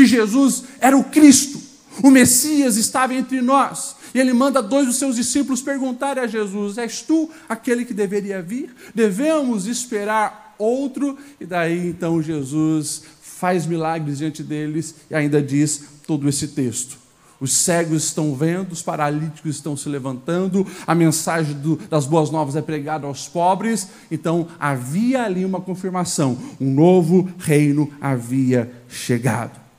que 0.00 0.06
Jesus 0.06 0.64
era 0.80 0.96
o 0.96 1.04
Cristo, 1.04 1.60
o 2.02 2.10
Messias 2.10 2.78
estava 2.78 3.14
entre 3.14 3.42
nós. 3.42 3.96
E 4.14 4.18
ele 4.18 4.32
manda 4.32 4.62
dois 4.62 4.86
dos 4.86 4.96
seus 4.96 5.16
discípulos 5.16 5.60
perguntarem 5.60 6.22
a 6.22 6.26
Jesus: 6.26 6.78
És 6.78 7.02
tu 7.02 7.28
aquele 7.48 7.84
que 7.84 7.92
deveria 7.92 8.40
vir? 8.40 8.74
Devemos 8.94 9.66
esperar 9.66 10.54
outro? 10.58 11.18
E 11.38 11.44
daí 11.44 11.88
então 11.88 12.22
Jesus 12.22 13.02
faz 13.22 13.66
milagres 13.66 14.18
diante 14.18 14.42
deles 14.42 14.94
e 15.10 15.14
ainda 15.14 15.42
diz 15.42 15.82
todo 16.06 16.28
esse 16.28 16.48
texto. 16.48 16.98
Os 17.38 17.52
cegos 17.52 18.04
estão 18.04 18.34
vendo, 18.34 18.72
os 18.72 18.82
paralíticos 18.82 19.56
estão 19.56 19.76
se 19.76 19.88
levantando, 19.88 20.66
a 20.86 20.94
mensagem 20.94 21.54
do, 21.54 21.76
das 21.76 22.06
boas 22.06 22.30
novas 22.30 22.56
é 22.56 22.62
pregada 22.62 23.06
aos 23.06 23.28
pobres. 23.28 23.88
Então 24.10 24.48
havia 24.58 25.22
ali 25.24 25.44
uma 25.44 25.60
confirmação: 25.60 26.38
um 26.58 26.72
novo 26.72 27.30
reino 27.38 27.90
havia 28.00 28.70
chegado. 28.88 29.69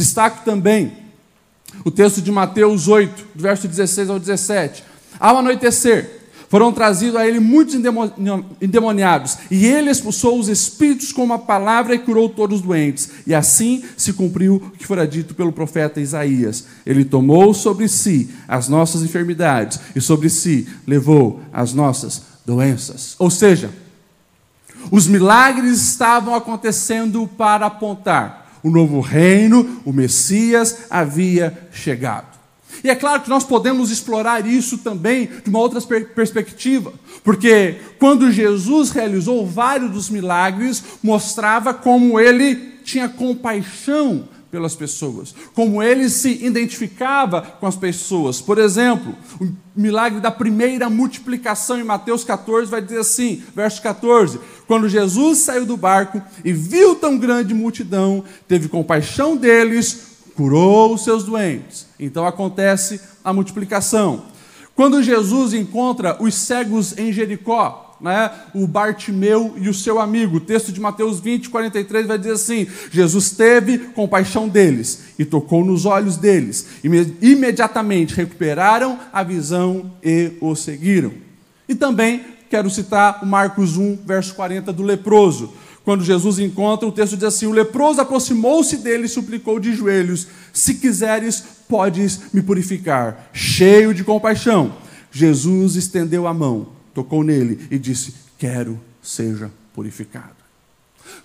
Destaque 0.00 0.46
também 0.46 0.92
o 1.84 1.90
texto 1.90 2.22
de 2.22 2.32
Mateus 2.32 2.88
8, 2.88 3.26
do 3.34 3.42
verso 3.42 3.68
16 3.68 4.08
ao 4.08 4.18
17. 4.18 4.82
Ao 5.18 5.36
anoitecer, 5.36 6.22
foram 6.48 6.72
trazidos 6.72 7.16
a 7.16 7.28
ele 7.28 7.38
muitos 7.38 7.74
endemoniados, 8.62 9.36
e 9.50 9.66
ele 9.66 9.90
expulsou 9.90 10.40
os 10.40 10.48
espíritos 10.48 11.12
com 11.12 11.22
uma 11.22 11.38
palavra 11.38 11.94
e 11.94 11.98
curou 11.98 12.30
todos 12.30 12.60
os 12.60 12.66
doentes. 12.66 13.10
E 13.26 13.34
assim 13.34 13.84
se 13.94 14.14
cumpriu 14.14 14.54
o 14.54 14.70
que 14.70 14.86
fora 14.86 15.06
dito 15.06 15.34
pelo 15.34 15.52
profeta 15.52 16.00
Isaías. 16.00 16.64
Ele 16.86 17.04
tomou 17.04 17.52
sobre 17.52 17.86
si 17.86 18.30
as 18.48 18.70
nossas 18.70 19.02
enfermidades 19.02 19.78
e 19.94 20.00
sobre 20.00 20.30
si 20.30 20.66
levou 20.86 21.42
as 21.52 21.74
nossas 21.74 22.22
doenças. 22.46 23.16
Ou 23.18 23.28
seja, 23.28 23.70
os 24.90 25.06
milagres 25.06 25.78
estavam 25.78 26.34
acontecendo 26.34 27.28
para 27.36 27.66
apontar 27.66 28.39
o 28.62 28.70
novo 28.70 29.00
reino, 29.00 29.80
o 29.84 29.92
Messias 29.92 30.84
havia 30.90 31.68
chegado. 31.72 32.38
E 32.82 32.88
é 32.88 32.94
claro 32.94 33.22
que 33.22 33.28
nós 33.28 33.44
podemos 33.44 33.90
explorar 33.90 34.46
isso 34.46 34.78
também 34.78 35.28
de 35.42 35.50
uma 35.50 35.58
outra 35.58 35.80
perspectiva, 35.80 36.92
porque 37.22 37.76
quando 37.98 38.30
Jesus 38.30 38.90
realizou 38.90 39.46
vários 39.46 39.90
dos 39.90 40.08
milagres, 40.08 40.82
mostrava 41.02 41.74
como 41.74 42.18
ele 42.18 42.54
tinha 42.84 43.08
compaixão 43.08 44.28
pelas 44.50 44.74
pessoas, 44.74 45.34
como 45.54 45.82
ele 45.82 46.08
se 46.08 46.44
identificava 46.44 47.42
com 47.42 47.66
as 47.66 47.76
pessoas. 47.76 48.40
Por 48.40 48.58
exemplo, 48.58 49.14
o 49.40 49.48
milagre 49.76 50.20
da 50.20 50.30
primeira 50.30 50.90
multiplicação 50.90 51.78
em 51.78 51.84
Mateus 51.84 52.24
14 52.24 52.68
vai 52.68 52.82
dizer 52.82 52.98
assim, 52.98 53.42
verso 53.54 53.80
14: 53.80 54.40
Quando 54.70 54.88
Jesus 54.88 55.38
saiu 55.38 55.66
do 55.66 55.76
barco 55.76 56.22
e 56.44 56.52
viu 56.52 56.94
tão 56.94 57.18
grande 57.18 57.52
multidão, 57.52 58.22
teve 58.46 58.68
compaixão 58.68 59.36
deles, 59.36 60.18
curou 60.36 60.94
os 60.94 61.02
seus 61.02 61.24
doentes. 61.24 61.88
Então 61.98 62.24
acontece 62.24 63.00
a 63.24 63.32
multiplicação. 63.32 64.26
Quando 64.76 65.02
Jesus 65.02 65.54
encontra 65.54 66.16
os 66.22 66.36
cegos 66.36 66.96
em 66.96 67.12
Jericó, 67.12 67.98
né, 68.00 68.30
o 68.54 68.64
Bartimeu 68.64 69.54
e 69.56 69.68
o 69.68 69.74
seu 69.74 69.98
amigo. 69.98 70.36
O 70.36 70.40
texto 70.40 70.70
de 70.70 70.78
Mateus 70.78 71.18
20, 71.18 71.50
43 71.50 72.06
vai 72.06 72.16
dizer 72.16 72.34
assim: 72.34 72.68
Jesus 72.92 73.32
teve 73.32 73.76
compaixão 73.76 74.48
deles 74.48 75.00
e 75.18 75.24
tocou 75.24 75.64
nos 75.64 75.84
olhos 75.84 76.16
deles. 76.16 76.64
E 76.84 76.88
imediatamente 77.20 78.14
recuperaram 78.14 79.00
a 79.12 79.24
visão 79.24 79.90
e 80.00 80.30
o 80.40 80.54
seguiram. 80.54 81.10
E 81.68 81.74
também 81.74 82.38
quero 82.50 82.68
citar 82.68 83.20
o 83.22 83.26
Marcos 83.26 83.78
1, 83.78 84.00
verso 84.04 84.34
40 84.34 84.72
do 84.72 84.82
leproso. 84.82 85.54
Quando 85.84 86.04
Jesus 86.04 86.38
encontra, 86.38 86.86
o 86.86 86.92
texto 86.92 87.16
diz 87.16 87.24
assim: 87.24 87.46
O 87.46 87.52
leproso 87.52 88.00
aproximou-se 88.02 88.76
dele 88.76 89.04
e 89.06 89.08
suplicou 89.08 89.58
de 89.58 89.72
joelhos: 89.72 90.26
Se 90.52 90.74
quiseres, 90.74 91.42
podes 91.66 92.20
me 92.34 92.42
purificar. 92.42 93.30
Cheio 93.32 93.94
de 93.94 94.04
compaixão, 94.04 94.74
Jesus 95.10 95.76
estendeu 95.76 96.26
a 96.26 96.34
mão 96.34 96.80
tocou 96.94 97.22
nele 97.22 97.66
e 97.70 97.78
disse: 97.78 98.14
Quero 98.38 98.80
seja 99.02 99.50
purificado. 99.74 100.36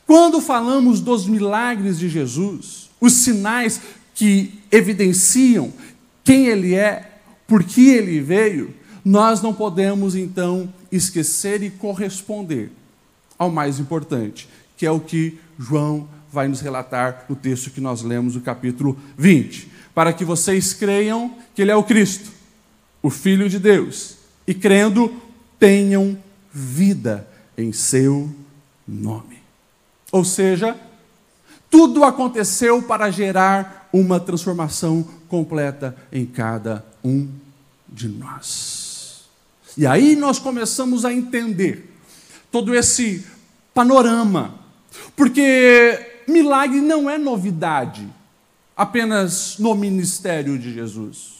Quando 0.05 0.39
falamos 0.39 1.01
dos 1.01 1.27
milagres 1.27 1.99
de 1.99 2.07
Jesus, 2.07 2.89
os 2.99 3.13
sinais 3.13 3.81
que 4.13 4.59
evidenciam 4.71 5.73
quem 6.23 6.47
ele 6.47 6.73
é, 6.73 7.19
por 7.47 7.63
que 7.63 7.89
ele 7.89 8.19
veio, 8.21 8.73
nós 9.03 9.41
não 9.41 9.53
podemos 9.53 10.15
então 10.15 10.73
esquecer 10.91 11.63
e 11.63 11.69
corresponder 11.69 12.71
ao 13.37 13.51
mais 13.51 13.79
importante, 13.79 14.47
que 14.77 14.85
é 14.85 14.91
o 14.91 14.99
que 14.99 15.39
João 15.57 16.07
vai 16.31 16.47
nos 16.47 16.61
relatar 16.61 17.25
no 17.29 17.35
texto 17.35 17.71
que 17.71 17.81
nós 17.81 18.01
lemos, 18.01 18.35
no 18.35 18.41
capítulo 18.41 18.97
20. 19.17 19.71
Para 19.93 20.11
que 20.11 20.25
vocês 20.25 20.73
creiam 20.73 21.33
que 21.53 21.61
Ele 21.61 21.71
é 21.71 21.75
o 21.75 21.83
Cristo, 21.83 22.29
o 23.01 23.09
Filho 23.09 23.49
de 23.49 23.59
Deus, 23.59 24.17
e 24.45 24.53
crendo, 24.53 25.21
tenham 25.57 26.17
vida 26.51 27.27
em 27.57 27.71
seu 27.71 28.29
nome. 28.87 29.39
Ou 30.11 30.23
seja, 30.25 30.75
tudo 31.69 32.03
aconteceu 32.03 32.81
para 32.81 33.09
gerar 33.09 33.89
uma 33.91 34.19
transformação 34.19 35.03
completa 35.27 35.95
em 36.11 36.25
cada 36.25 36.85
um 37.03 37.27
de 37.87 38.07
nós. 38.07 38.84
E 39.77 39.85
aí 39.85 40.15
nós 40.15 40.39
começamos 40.39 41.03
a 41.03 41.13
entender 41.13 41.93
todo 42.51 42.73
esse 42.73 43.25
panorama, 43.73 44.55
porque 45.15 46.21
milagre 46.27 46.79
não 46.79 47.09
é 47.09 47.17
novidade 47.17 48.07
apenas 48.75 49.57
no 49.59 49.75
ministério 49.75 50.57
de 50.57 50.73
Jesus. 50.73 51.35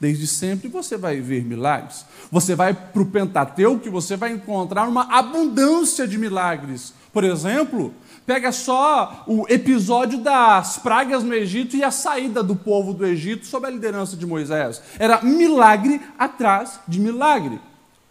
Desde 0.00 0.26
sempre 0.26 0.68
você 0.68 0.96
vai 0.96 1.20
ver 1.20 1.44
milagres. 1.44 2.04
Você 2.30 2.54
vai 2.54 2.72
para 2.72 3.02
o 3.02 3.06
Pentateuco 3.06 3.86
e 3.86 3.90
você 3.90 4.16
vai 4.16 4.32
encontrar 4.32 4.88
uma 4.88 5.02
abundância 5.16 6.06
de 6.06 6.16
milagres. 6.16 6.94
Por 7.12 7.24
exemplo, 7.24 7.92
pega 8.28 8.52
só 8.52 9.24
o 9.26 9.46
episódio 9.48 10.18
das 10.18 10.76
pragas 10.76 11.24
no 11.24 11.32
Egito 11.32 11.74
e 11.74 11.82
a 11.82 11.90
saída 11.90 12.42
do 12.42 12.54
povo 12.54 12.92
do 12.92 13.06
Egito 13.06 13.46
sob 13.46 13.66
a 13.66 13.70
liderança 13.70 14.18
de 14.18 14.26
Moisés. 14.26 14.82
Era 14.98 15.22
milagre 15.22 15.98
atrás 16.18 16.78
de 16.86 17.00
milagre. 17.00 17.58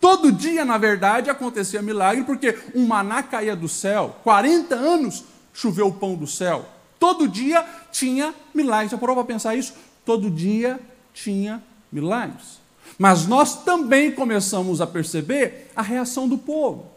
Todo 0.02 0.32
dia, 0.32 0.66
na 0.66 0.80
verdade, 0.80 1.30
acontecia 1.30 1.84
milagre, 1.84 2.24
porque 2.24 2.58
um 2.74 2.88
maná 2.88 3.22
caía 3.22 3.56
do 3.56 3.70
céu. 3.70 4.16
40 4.24 4.74
anos 4.74 5.24
choveu 5.54 5.86
o 5.90 5.94
pão 5.94 6.16
do 6.16 6.26
céu. 6.26 6.66
Todo 7.00 7.28
dia 7.28 7.64
tinha 7.92 8.34
milagre. 8.56 8.90
Já 8.90 8.98
parou 8.98 9.16
para 9.16 9.24
pensar 9.24 9.56
isso? 9.56 9.76
Todo 10.04 10.32
dia 10.32 10.80
tinha 11.14 11.62
milagres. 11.92 12.60
Mas 12.98 13.28
nós 13.28 13.64
também 13.64 14.12
começamos 14.12 14.82
a 14.82 14.88
perceber 14.88 15.70
a 15.76 15.84
reação 15.84 16.28
do 16.28 16.40
povo. 16.40 16.88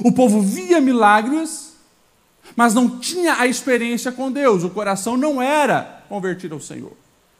O 0.00 0.12
povo 0.12 0.40
via 0.40 0.80
milagres, 0.80 1.71
mas 2.56 2.74
não 2.74 2.98
tinha 2.98 3.34
a 3.34 3.46
experiência 3.46 4.12
com 4.12 4.30
Deus. 4.30 4.64
O 4.64 4.70
coração 4.70 5.16
não 5.16 5.40
era 5.40 6.04
convertido 6.08 6.54
ao 6.54 6.60
Senhor. 6.60 6.92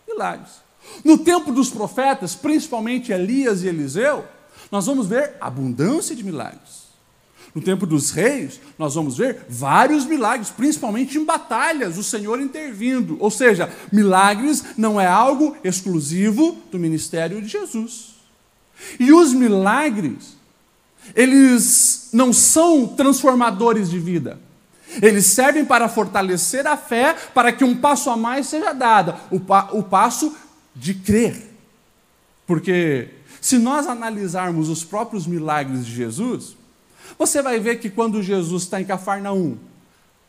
Milagres. 0.09 0.63
No 1.05 1.19
tempo 1.19 1.53
dos 1.53 1.71
profetas, 1.71 2.35
principalmente 2.35 3.13
Elias 3.13 3.63
e 3.63 3.69
Eliseu, 3.69 4.25
nós 4.71 4.87
vamos 4.87 5.07
ver 5.07 5.35
abundância 5.41 6.15
de 6.15 6.25
milagres. 6.25 6.83
No 7.55 7.61
tempo 7.61 7.87
dos 7.87 8.11
reis, 8.11 8.61
nós 8.79 8.95
vamos 8.95 9.19
ver 9.19 9.45
vários 9.49 10.07
milagres, 10.07 10.49
principalmente 10.49 11.19
em 11.19 11.25
batalhas, 11.25 11.99
o 11.99 12.03
Senhor 12.03 12.41
intervindo. 12.41 13.19
Ou 13.21 13.31
seja, 13.31 13.71
milagres 13.93 14.65
não 14.77 14.99
é 14.99 15.07
algo 15.07 15.55
exclusivo 15.63 16.57
do 16.71 16.79
ministério 16.79 17.43
de 17.43 17.49
Jesus. 17.49 18.15
E 18.99 19.13
os 19.13 19.35
milagres, 19.35 20.37
eles 21.15 22.09
não 22.13 22.33
são 22.33 22.87
transformadores 22.87 23.91
de 23.91 23.99
vida. 23.99 24.41
Eles 25.01 25.27
servem 25.27 25.65
para 25.65 25.89
fortalecer 25.89 26.67
a 26.67 26.77
fé, 26.77 27.15
para 27.35 27.53
que 27.53 27.65
um 27.65 27.77
passo 27.77 28.11
a 28.11 28.17
mais 28.17 28.47
seja 28.47 28.73
dado, 28.73 29.15
o, 29.31 29.41
pa 29.41 29.69
o 29.73 29.83
passo 29.83 30.37
de 30.75 30.95
crer. 30.95 31.51
Porque 32.47 33.11
se 33.41 33.59
nós 33.59 33.87
analisarmos 33.87 34.69
os 34.69 34.85
próprios 34.85 35.27
milagres 35.27 35.87
de 35.87 35.95
Jesus, 35.95 36.57
você 37.19 37.41
vai 37.41 37.59
ver 37.59 37.77
que 37.77 37.91
quando 37.91 38.23
Jesus 38.23 38.65
está 38.65 38.81
em 38.81 38.85
Cafarnaum, 38.85 39.57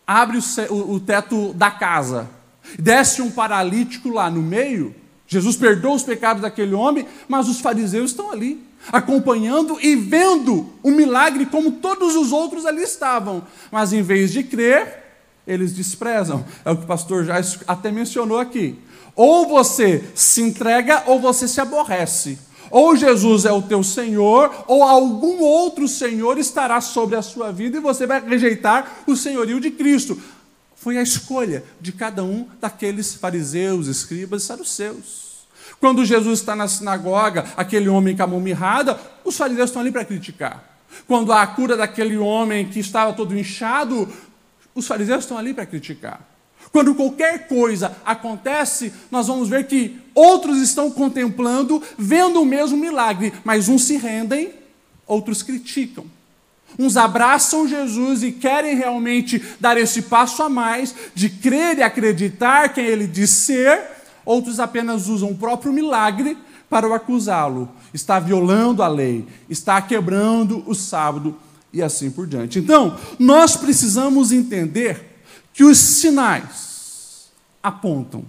abre 0.06 0.38
o, 0.70 0.94
o 0.94 1.00
teto 1.00 1.54
da 1.54 1.72
casa, 1.72 2.30
desce 2.78 3.22
um 3.22 3.32
paralítico 3.32 4.10
lá 4.10 4.30
no 4.30 4.42
meio, 4.42 4.96
Jesus 5.28 5.56
perdoa 5.56 5.96
os 5.96 6.04
pecados 6.04 6.42
daquele 6.42 6.74
homem, 6.74 7.08
mas 7.28 7.48
os 7.48 7.60
fariseus 7.60 8.12
estão 8.12 8.32
ali, 8.32 8.64
acompanhando 8.92 9.78
e 9.82 9.96
vendo 9.96 10.70
o 10.82 10.92
milagre 10.92 11.46
como 11.46 11.74
todos 11.74 12.16
os 12.16 12.32
outros 12.32 12.66
ali 12.66 12.84
estavam. 12.84 13.44
Mas 13.72 13.94
em 13.94 14.02
vez 14.02 14.32
de 14.32 14.44
crer, 14.44 15.04
eles 15.48 15.74
desprezam. 15.74 16.46
É 16.64 16.72
o 16.72 16.78
que 16.78 16.84
o 16.84 16.88
pastor 16.88 17.26
já 17.26 17.36
até 17.68 17.92
mencionou 17.92 18.40
aqui. 18.40 18.80
Ou 19.16 19.48
você 19.48 20.04
se 20.16 20.42
entrega 20.42 21.04
ou 21.06 21.20
você 21.20 21.48
se 21.48 21.62
aborrece. 21.62 22.40
Ou 22.72 22.96
Jesus 22.96 23.46
é 23.46 23.52
o 23.52 23.62
teu 23.62 23.84
Senhor, 23.84 24.52
ou 24.68 24.82
algum 24.82 25.42
outro 25.42 25.88
Senhor 25.88 26.40
estará 26.40 26.82
sobre 26.82 27.16
a 27.16 27.22
sua 27.22 27.52
vida 27.52 27.78
e 27.78 27.82
você 27.82 28.08
vai 28.08 28.20
rejeitar 28.20 29.04
o 29.06 29.16
senhorio 29.16 29.60
de 29.60 29.70
Cristo. 29.70 30.20
Foi 30.76 30.98
a 30.98 31.04
escolha 31.04 31.64
de 31.80 31.92
cada 31.92 32.24
um 32.24 32.48
daqueles 32.60 33.14
fariseus, 33.14 33.86
escribas 33.86 34.42
e 34.42 34.46
saduceus. 34.48 35.33
Quando 35.80 36.06
Jesus 36.06 36.40
está 36.40 36.56
na 36.56 36.68
sinagoga, 36.68 37.46
aquele 37.58 37.90
homem 37.90 38.16
com 38.16 38.24
a 38.24 38.28
mão 38.28 38.40
mirrada, 38.40 39.00
os 39.24 39.38
fariseus 39.38 39.70
estão 39.70 39.82
ali 39.82 39.92
para 39.92 40.06
criticar. 40.06 40.64
Quando 41.08 41.32
há 41.32 41.42
a 41.42 41.48
cura 41.48 41.76
daquele 41.76 42.18
homem 42.18 42.68
que 42.68 42.80
estava 42.80 43.14
todo 43.14 43.38
inchado, 43.38 44.08
os 44.76 44.88
fariseus 44.88 45.24
estão 45.24 45.38
ali 45.38 45.54
para 45.54 45.66
criticar. 45.66 46.22
Quando 46.72 46.96
qualquer 46.96 47.48
coisa 47.48 47.96
acontece, 48.06 48.94
nós 49.12 49.28
vamos 49.28 49.50
ver 49.50 49.68
que 49.68 50.00
outros 50.16 50.60
estão 50.60 50.90
contemplando, 50.90 51.82
vendo 51.98 52.42
o 52.42 52.46
mesmo 52.46 52.78
milagre, 52.78 53.34
mas 53.44 53.70
uns 53.70 53.84
se 53.84 53.98
rendem, 53.98 54.52
outros 55.06 55.44
criticam. 55.44 56.06
Uns 56.80 56.98
abraçam 56.98 57.68
Jesus 57.68 58.24
e 58.24 58.32
querem 58.32 58.76
realmente 58.76 59.42
dar 59.60 59.78
esse 59.78 60.04
passo 60.04 60.42
a 60.42 60.50
mais 60.50 60.96
de 61.14 61.30
crer 61.30 61.78
e 61.78 61.84
acreditar 61.84 62.74
quem 62.74 62.86
ele 62.86 63.06
diz 63.06 63.30
ser, 63.30 63.80
outros 64.26 64.60
apenas 64.60 65.08
usam 65.08 65.32
o 65.32 65.38
próprio 65.38 65.74
milagre 65.74 66.38
para 66.70 66.88
o 66.88 66.94
acusá-lo. 66.94 67.70
Está 67.94 68.20
violando 68.20 68.82
a 68.82 68.88
lei, 68.88 69.28
está 69.50 69.82
quebrando 69.82 70.64
o 70.66 70.74
sábado 70.74 71.38
e 71.72 71.82
assim 71.82 72.10
por 72.12 72.28
diante. 72.28 72.60
Então, 72.60 72.98
nós 73.20 73.56
precisamos 73.56 74.32
entender 74.32 75.24
que 75.54 75.64
os 75.64 75.78
sinais 75.78 77.32
apontam 77.62 78.26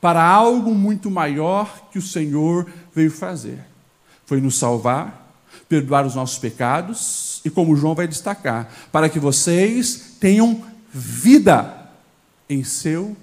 para 0.00 0.22
algo 0.22 0.74
muito 0.74 1.10
maior 1.10 1.88
que 1.90 1.98
o 1.98 2.02
Senhor 2.02 2.66
veio 2.94 3.10
fazer. 3.10 3.64
Foi 4.24 4.40
nos 4.40 4.58
salvar, 4.58 5.34
perdoar 5.68 6.06
os 6.06 6.14
nossos 6.14 6.38
pecados 6.38 7.40
e, 7.44 7.50
como 7.50 7.76
João 7.76 7.94
vai 7.94 8.08
destacar, 8.08 8.72
para 8.90 9.08
que 9.08 9.18
vocês 9.20 10.16
tenham 10.18 10.62
vida 10.92 11.90
em 12.48 12.64
seu 12.64 13.16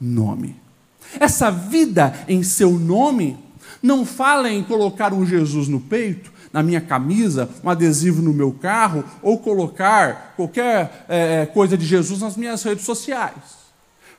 nome. 0.00 0.63
Essa 1.18 1.50
vida 1.50 2.14
em 2.28 2.42
seu 2.42 2.72
nome 2.72 3.38
não 3.82 4.06
fala 4.06 4.50
em 4.50 4.62
colocar 4.62 5.12
um 5.12 5.26
Jesus 5.26 5.68
no 5.68 5.80
peito, 5.80 6.32
na 6.52 6.62
minha 6.62 6.80
camisa, 6.80 7.50
um 7.62 7.68
adesivo 7.68 8.22
no 8.22 8.32
meu 8.32 8.52
carro, 8.52 9.04
ou 9.20 9.38
colocar 9.38 10.34
qualquer 10.36 11.04
é, 11.08 11.42
é, 11.42 11.46
coisa 11.46 11.76
de 11.76 11.84
Jesus 11.84 12.20
nas 12.20 12.36
minhas 12.36 12.62
redes 12.62 12.84
sociais. 12.84 13.34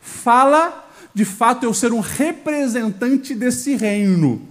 Fala, 0.01 0.87
de 1.13 1.23
fato, 1.25 1.63
eu 1.63 1.73
ser 1.73 1.93
um 1.93 2.01
representante 2.01 3.33
desse 3.33 3.75
reino. 3.75 4.41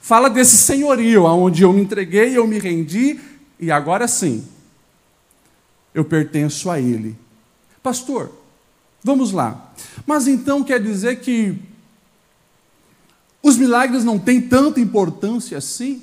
Fala 0.00 0.28
desse 0.28 0.56
senhorio, 0.56 1.26
aonde 1.26 1.62
eu 1.62 1.72
me 1.72 1.80
entreguei, 1.80 2.36
eu 2.36 2.46
me 2.46 2.58
rendi, 2.58 3.20
e 3.58 3.70
agora 3.70 4.08
sim, 4.08 4.44
eu 5.94 6.04
pertenço 6.04 6.70
a 6.70 6.80
Ele. 6.80 7.16
Pastor, 7.82 8.32
vamos 9.02 9.30
lá. 9.32 9.72
Mas 10.06 10.26
então 10.26 10.64
quer 10.64 10.82
dizer 10.82 11.20
que 11.20 11.58
os 13.42 13.56
milagres 13.56 14.04
não 14.04 14.18
têm 14.18 14.40
tanta 14.40 14.80
importância 14.80 15.58
assim? 15.58 16.02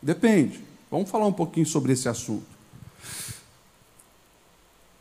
Depende. 0.00 0.60
Vamos 0.90 1.10
falar 1.10 1.26
um 1.26 1.32
pouquinho 1.32 1.66
sobre 1.66 1.92
esse 1.92 2.08
assunto. 2.08 2.46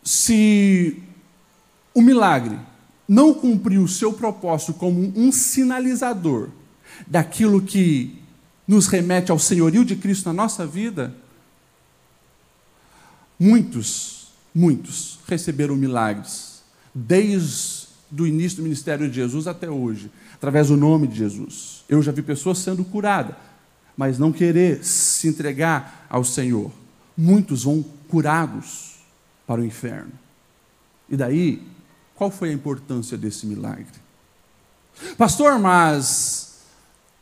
Se 0.03 1.01
o 1.93 2.01
milagre 2.01 2.57
não 3.07 3.33
cumpriu 3.33 3.83
o 3.83 3.87
seu 3.87 4.13
propósito 4.13 4.73
como 4.73 5.13
um 5.15 5.31
sinalizador 5.31 6.49
daquilo 7.05 7.61
que 7.61 8.19
nos 8.67 8.87
remete 8.87 9.31
ao 9.31 9.37
senhorio 9.37 9.83
de 9.83 9.95
Cristo 9.95 10.27
na 10.27 10.33
nossa 10.33 10.65
vida, 10.65 11.13
muitos, 13.37 14.27
muitos 14.55 15.19
receberam 15.27 15.75
milagres, 15.75 16.50
desde 16.93 17.87
o 18.17 18.27
início 18.27 18.57
do 18.57 18.63
ministério 18.63 19.07
de 19.09 19.15
Jesus 19.15 19.47
até 19.47 19.69
hoje, 19.69 20.11
através 20.33 20.67
do 20.67 20.77
nome 20.77 21.07
de 21.07 21.17
Jesus. 21.17 21.83
Eu 21.87 22.01
já 22.01 22.11
vi 22.11 22.21
pessoas 22.21 22.57
sendo 22.57 22.83
curadas 22.83 23.35
mas 23.95 24.17
não 24.17 24.31
querer 24.31 24.83
se 24.83 25.27
entregar 25.27 26.07
ao 26.09 26.23
Senhor. 26.23 26.71
Muitos 27.15 27.65
vão 27.65 27.83
curados 28.07 28.95
para 29.45 29.61
o 29.61 29.63
inferno. 29.63 30.11
E 31.09 31.15
daí, 31.15 31.61
qual 32.15 32.31
foi 32.31 32.49
a 32.49 32.53
importância 32.53 33.17
desse 33.17 33.45
milagre? 33.45 33.85
Pastor, 35.17 35.59
mas 35.59 36.50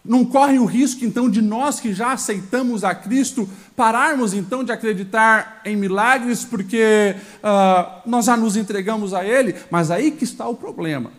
não 0.09 0.25
corre 0.25 0.57
o 0.57 0.65
risco 0.65 1.05
então 1.05 1.29
de 1.29 1.39
nós 1.39 1.79
que 1.79 1.93
já 1.93 2.13
aceitamos 2.13 2.83
a 2.83 2.95
Cristo 2.95 3.47
pararmos 3.75 4.33
então 4.33 4.63
de 4.63 4.71
acreditar 4.71 5.61
em 5.63 5.75
milagres 5.75 6.43
porque 6.43 7.15
uh, 7.43 8.09
nós 8.09 8.25
já 8.25 8.35
nos 8.35 8.57
entregamos 8.57 9.13
a 9.13 9.23
Ele? 9.23 9.55
Mas 9.69 9.91
aí 9.91 10.09
que 10.09 10.23
está 10.23 10.47
o 10.47 10.55
problema. 10.55 11.11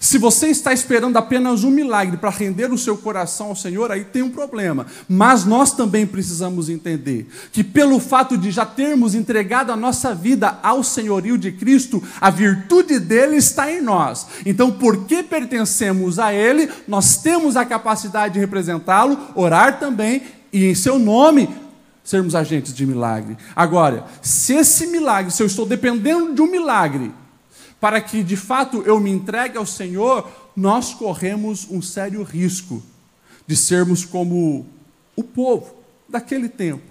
Se 0.00 0.18
você 0.18 0.48
está 0.48 0.72
esperando 0.72 1.16
apenas 1.16 1.64
um 1.64 1.70
milagre 1.70 2.16
para 2.16 2.30
render 2.30 2.72
o 2.72 2.78
seu 2.78 2.96
coração 2.96 3.48
ao 3.48 3.56
Senhor, 3.56 3.90
aí 3.90 4.04
tem 4.04 4.22
um 4.22 4.30
problema. 4.30 4.86
Mas 5.08 5.44
nós 5.44 5.72
também 5.72 6.06
precisamos 6.06 6.68
entender 6.68 7.28
que, 7.52 7.64
pelo 7.64 7.98
fato 7.98 8.36
de 8.36 8.50
já 8.50 8.66
termos 8.66 9.14
entregado 9.14 9.72
a 9.72 9.76
nossa 9.76 10.14
vida 10.14 10.58
ao 10.62 10.84
senhorio 10.84 11.38
de 11.38 11.52
Cristo, 11.52 12.02
a 12.20 12.30
virtude 12.30 12.98
dele 12.98 13.36
está 13.36 13.70
em 13.72 13.80
nós. 13.80 14.26
Então, 14.44 14.70
porque 14.70 15.22
pertencemos 15.22 16.18
a 16.18 16.32
Ele, 16.32 16.70
nós 16.86 17.16
temos 17.18 17.56
a 17.56 17.64
capacidade 17.64 18.34
de 18.34 18.40
representá-lo, 18.40 19.18
orar 19.34 19.78
também 19.78 20.22
e, 20.52 20.66
em 20.66 20.74
seu 20.74 20.98
nome, 20.98 21.48
sermos 22.04 22.34
agentes 22.34 22.72
de 22.72 22.86
milagre. 22.86 23.36
Agora, 23.54 24.04
se 24.22 24.54
esse 24.54 24.86
milagre, 24.86 25.32
se 25.32 25.42
eu 25.42 25.46
estou 25.46 25.66
dependendo 25.66 26.34
de 26.34 26.40
um 26.40 26.50
milagre, 26.50 27.12
para 27.80 28.00
que 28.00 28.22
de 28.22 28.36
fato 28.36 28.82
eu 28.82 28.98
me 28.98 29.10
entregue 29.10 29.58
ao 29.58 29.66
Senhor, 29.66 30.28
nós 30.56 30.94
corremos 30.94 31.66
um 31.70 31.82
sério 31.82 32.22
risco 32.22 32.82
de 33.46 33.56
sermos 33.56 34.04
como 34.04 34.66
o 35.14 35.22
povo 35.22 35.74
daquele 36.08 36.48
tempo, 36.48 36.82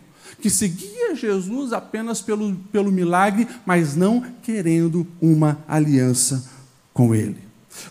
que 0.42 0.50
seguia 0.50 1.16
Jesus 1.16 1.74
apenas 1.74 2.22
pelo, 2.22 2.56
pelo 2.72 2.92
milagre, 2.92 3.48
mas 3.66 3.96
não 3.96 4.22
querendo 4.42 5.06
uma 5.22 5.60
aliança 5.68 6.50
com 6.94 7.14
Ele. 7.14 7.38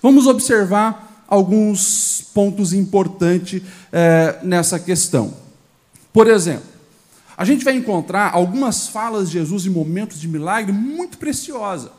Vamos 0.03 0.27
observar 0.27 1.25
alguns 1.29 2.31
pontos 2.33 2.73
importantes 2.73 3.63
é, 3.93 4.39
nessa 4.43 4.79
questão. 4.79 5.35
Por 6.13 6.29
exemplo, 6.29 6.75
a 7.37 7.45
gente 7.45 7.65
vai 7.65 7.75
encontrar 7.75 8.33
algumas 8.33 8.89
falas 8.89 9.29
de 9.29 9.39
Jesus 9.39 9.67
em 9.67 9.71
momentos 9.71 10.21
de 10.21 10.29
milagre 10.29 10.73
muito 10.73 11.19
preciosas. 11.19 11.91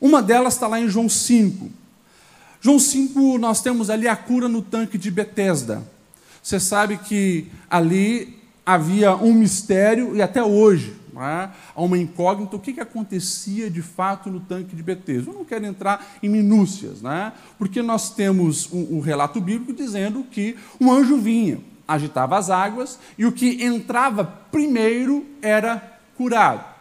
Uma 0.00 0.22
delas 0.22 0.54
está 0.54 0.66
lá 0.66 0.80
em 0.80 0.88
João 0.88 1.08
5. 1.08 1.70
João 2.60 2.78
5, 2.78 3.38
nós 3.38 3.62
temos 3.62 3.88
ali 3.90 4.08
a 4.08 4.16
cura 4.16 4.48
no 4.48 4.62
tanque 4.62 4.98
de 4.98 5.10
Betesda. 5.10 5.82
Você 6.42 6.58
sabe 6.58 6.96
que 6.98 7.46
ali 7.70 8.38
havia 8.64 9.16
um 9.16 9.32
mistério, 9.32 10.16
e 10.16 10.22
até 10.22 10.42
hoje 10.42 10.94
é? 11.16 11.48
há 11.74 11.82
uma 11.82 11.98
incógnita, 11.98 12.56
o 12.56 12.60
que, 12.60 12.72
que 12.72 12.80
acontecia 12.80 13.70
de 13.70 13.82
fato 13.82 14.30
no 14.30 14.40
tanque 14.40 14.76
de 14.76 14.82
Betesda. 14.82 15.30
Eu 15.30 15.34
não 15.34 15.44
quero 15.44 15.66
entrar 15.66 16.18
em 16.22 16.28
minúcias, 16.28 17.02
né? 17.02 17.32
porque 17.58 17.82
nós 17.82 18.10
temos 18.10 18.72
um, 18.72 18.98
um 18.98 19.00
relato 19.00 19.40
bíblico 19.40 19.72
dizendo 19.72 20.24
que 20.24 20.56
um 20.80 20.92
anjo 20.92 21.16
vinha, 21.16 21.60
agitava 21.86 22.36
as 22.36 22.50
águas, 22.50 22.98
e 23.16 23.26
o 23.26 23.32
que 23.32 23.64
entrava 23.64 24.24
primeiro 24.24 25.26
era 25.42 25.98
curado. 26.16 26.77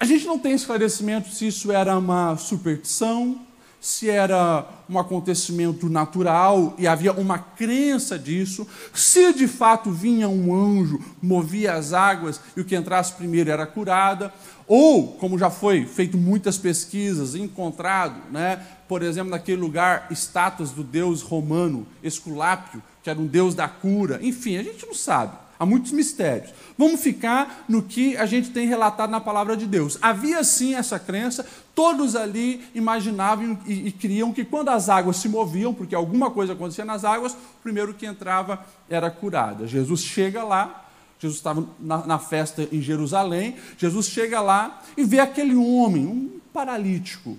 A 0.00 0.06
gente 0.06 0.24
não 0.24 0.38
tem 0.38 0.52
esclarecimento 0.52 1.28
se 1.28 1.46
isso 1.46 1.70
era 1.70 1.98
uma 1.98 2.34
superstição, 2.38 3.38
se 3.78 4.08
era 4.08 4.66
um 4.88 4.98
acontecimento 4.98 5.90
natural 5.90 6.74
e 6.78 6.88
havia 6.88 7.12
uma 7.12 7.38
crença 7.38 8.18
disso, 8.18 8.66
se 8.94 9.30
de 9.34 9.46
fato 9.46 9.90
vinha 9.90 10.26
um 10.26 10.54
anjo, 10.54 10.98
movia 11.20 11.74
as 11.74 11.92
águas 11.92 12.40
e 12.56 12.62
o 12.62 12.64
que 12.64 12.74
entrasse 12.74 13.12
primeiro 13.12 13.50
era 13.50 13.66
curada, 13.66 14.32
ou, 14.66 15.08
como 15.18 15.38
já 15.38 15.50
foi 15.50 15.84
feito 15.84 16.16
muitas 16.16 16.56
pesquisas, 16.56 17.34
encontrado, 17.34 18.22
né, 18.32 18.58
por 18.88 19.02
exemplo, 19.02 19.30
naquele 19.30 19.60
lugar, 19.60 20.06
estátuas 20.10 20.70
do 20.70 20.82
deus 20.82 21.20
romano, 21.20 21.86
Esculápio, 22.02 22.82
que 23.02 23.10
era 23.10 23.20
um 23.20 23.26
deus 23.26 23.54
da 23.54 23.68
cura, 23.68 24.18
enfim, 24.22 24.56
a 24.56 24.62
gente 24.62 24.86
não 24.86 24.94
sabe. 24.94 25.36
Há 25.60 25.66
muitos 25.66 25.92
mistérios. 25.92 26.54
Vamos 26.78 27.02
ficar 27.02 27.66
no 27.68 27.82
que 27.82 28.16
a 28.16 28.24
gente 28.24 28.48
tem 28.48 28.66
relatado 28.66 29.10
na 29.10 29.20
palavra 29.20 29.54
de 29.54 29.66
Deus. 29.66 29.98
Havia 30.00 30.42
sim 30.42 30.74
essa 30.74 30.98
crença, 30.98 31.46
todos 31.74 32.16
ali 32.16 32.64
imaginavam 32.74 33.58
e, 33.66 33.88
e 33.88 33.92
criam 33.92 34.32
que 34.32 34.42
quando 34.42 34.70
as 34.70 34.88
águas 34.88 35.18
se 35.18 35.28
moviam, 35.28 35.74
porque 35.74 35.94
alguma 35.94 36.30
coisa 36.30 36.54
acontecia 36.54 36.82
nas 36.82 37.04
águas, 37.04 37.34
o 37.34 37.62
primeiro 37.62 37.92
que 37.92 38.06
entrava 38.06 38.64
era 38.88 39.10
curada. 39.10 39.66
Jesus 39.66 40.00
chega 40.00 40.42
lá, 40.42 40.86
Jesus 41.18 41.36
estava 41.36 41.68
na, 41.78 42.06
na 42.06 42.18
festa 42.18 42.66
em 42.72 42.80
Jerusalém, 42.80 43.56
Jesus 43.76 44.06
chega 44.06 44.40
lá 44.40 44.80
e 44.96 45.04
vê 45.04 45.20
aquele 45.20 45.54
homem, 45.54 46.06
um 46.06 46.40
paralítico. 46.54 47.36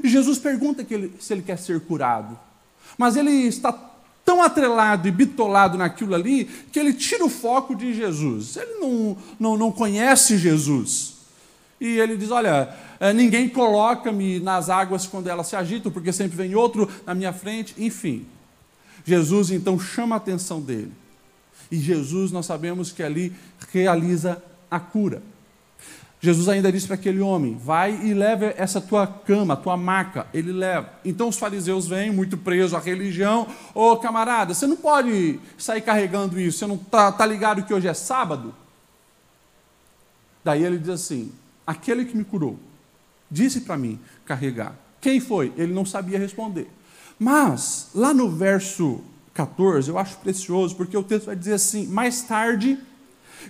E 0.00 0.08
Jesus 0.08 0.38
pergunta 0.38 0.86
ele, 0.88 1.12
se 1.18 1.32
ele 1.32 1.42
quer 1.42 1.58
ser 1.58 1.80
curado. 1.80 2.38
Mas 2.96 3.16
ele 3.16 3.32
está 3.32 3.72
tão 4.24 4.42
atrelado 4.42 5.08
e 5.08 5.10
bitolado 5.10 5.76
naquilo 5.76 6.14
ali 6.14 6.44
que 6.44 6.78
ele 6.78 6.92
tira 6.92 7.24
o 7.24 7.28
foco 7.28 7.74
de 7.74 7.94
Jesus. 7.94 8.56
Ele 8.56 8.74
não, 8.80 9.16
não, 9.38 9.56
não 9.56 9.72
conhece 9.72 10.38
Jesus. 10.38 11.14
E 11.80 11.98
ele 11.98 12.16
diz: 12.16 12.30
Olha, 12.30 12.74
é, 12.98 13.12
ninguém 13.12 13.48
coloca-me 13.48 14.38
nas 14.40 14.68
águas 14.68 15.06
quando 15.06 15.28
elas 15.28 15.46
se 15.46 15.56
agitam, 15.56 15.90
porque 15.90 16.12
sempre 16.12 16.36
vem 16.36 16.54
outro 16.54 16.88
na 17.06 17.14
minha 17.14 17.32
frente. 17.32 17.74
Enfim, 17.78 18.26
Jesus 19.04 19.50
então 19.50 19.78
chama 19.78 20.16
a 20.16 20.18
atenção 20.18 20.60
dele. 20.60 20.92
E 21.70 21.76
Jesus, 21.76 22.32
nós 22.32 22.46
sabemos 22.46 22.90
que 22.92 23.02
ali 23.02 23.32
realiza 23.72 24.42
a 24.70 24.78
cura. 24.78 25.22
Jesus 26.20 26.48
ainda 26.48 26.70
disse 26.70 26.86
para 26.86 26.96
aquele 26.96 27.20
homem: 27.20 27.56
vai 27.56 27.98
e 28.04 28.12
leve 28.12 28.54
essa 28.56 28.80
tua 28.80 29.06
cama, 29.06 29.56
tua 29.56 29.76
maca. 29.76 30.26
Ele 30.34 30.52
leva. 30.52 30.92
Então 31.04 31.28
os 31.28 31.38
fariseus 31.38 31.88
vêm, 31.88 32.12
muito 32.12 32.36
presos 32.36 32.74
à 32.74 32.78
religião. 32.78 33.46
Ô 33.74 33.96
camarada, 33.96 34.52
você 34.52 34.66
não 34.66 34.76
pode 34.76 35.40
sair 35.56 35.80
carregando 35.80 36.38
isso, 36.38 36.58
você 36.58 36.66
não 36.66 36.74
está 36.74 37.10
tá 37.10 37.24
ligado 37.24 37.64
que 37.64 37.72
hoje 37.72 37.88
é 37.88 37.94
sábado? 37.94 38.54
Daí 40.44 40.62
ele 40.62 40.78
diz 40.78 40.90
assim: 40.90 41.32
aquele 41.66 42.04
que 42.04 42.16
me 42.16 42.24
curou 42.24 42.58
disse 43.30 43.62
para 43.62 43.78
mim 43.78 43.98
carregar. 44.26 44.74
Quem 45.00 45.20
foi? 45.20 45.52
Ele 45.56 45.72
não 45.72 45.86
sabia 45.86 46.18
responder. 46.18 46.68
Mas, 47.18 47.88
lá 47.94 48.12
no 48.12 48.28
verso 48.30 49.00
14, 49.32 49.88
eu 49.88 49.98
acho 49.98 50.18
precioso, 50.18 50.76
porque 50.76 50.96
o 50.96 51.02
texto 51.02 51.26
vai 51.26 51.36
dizer 51.36 51.54
assim: 51.54 51.86
mais 51.86 52.20
tarde 52.22 52.78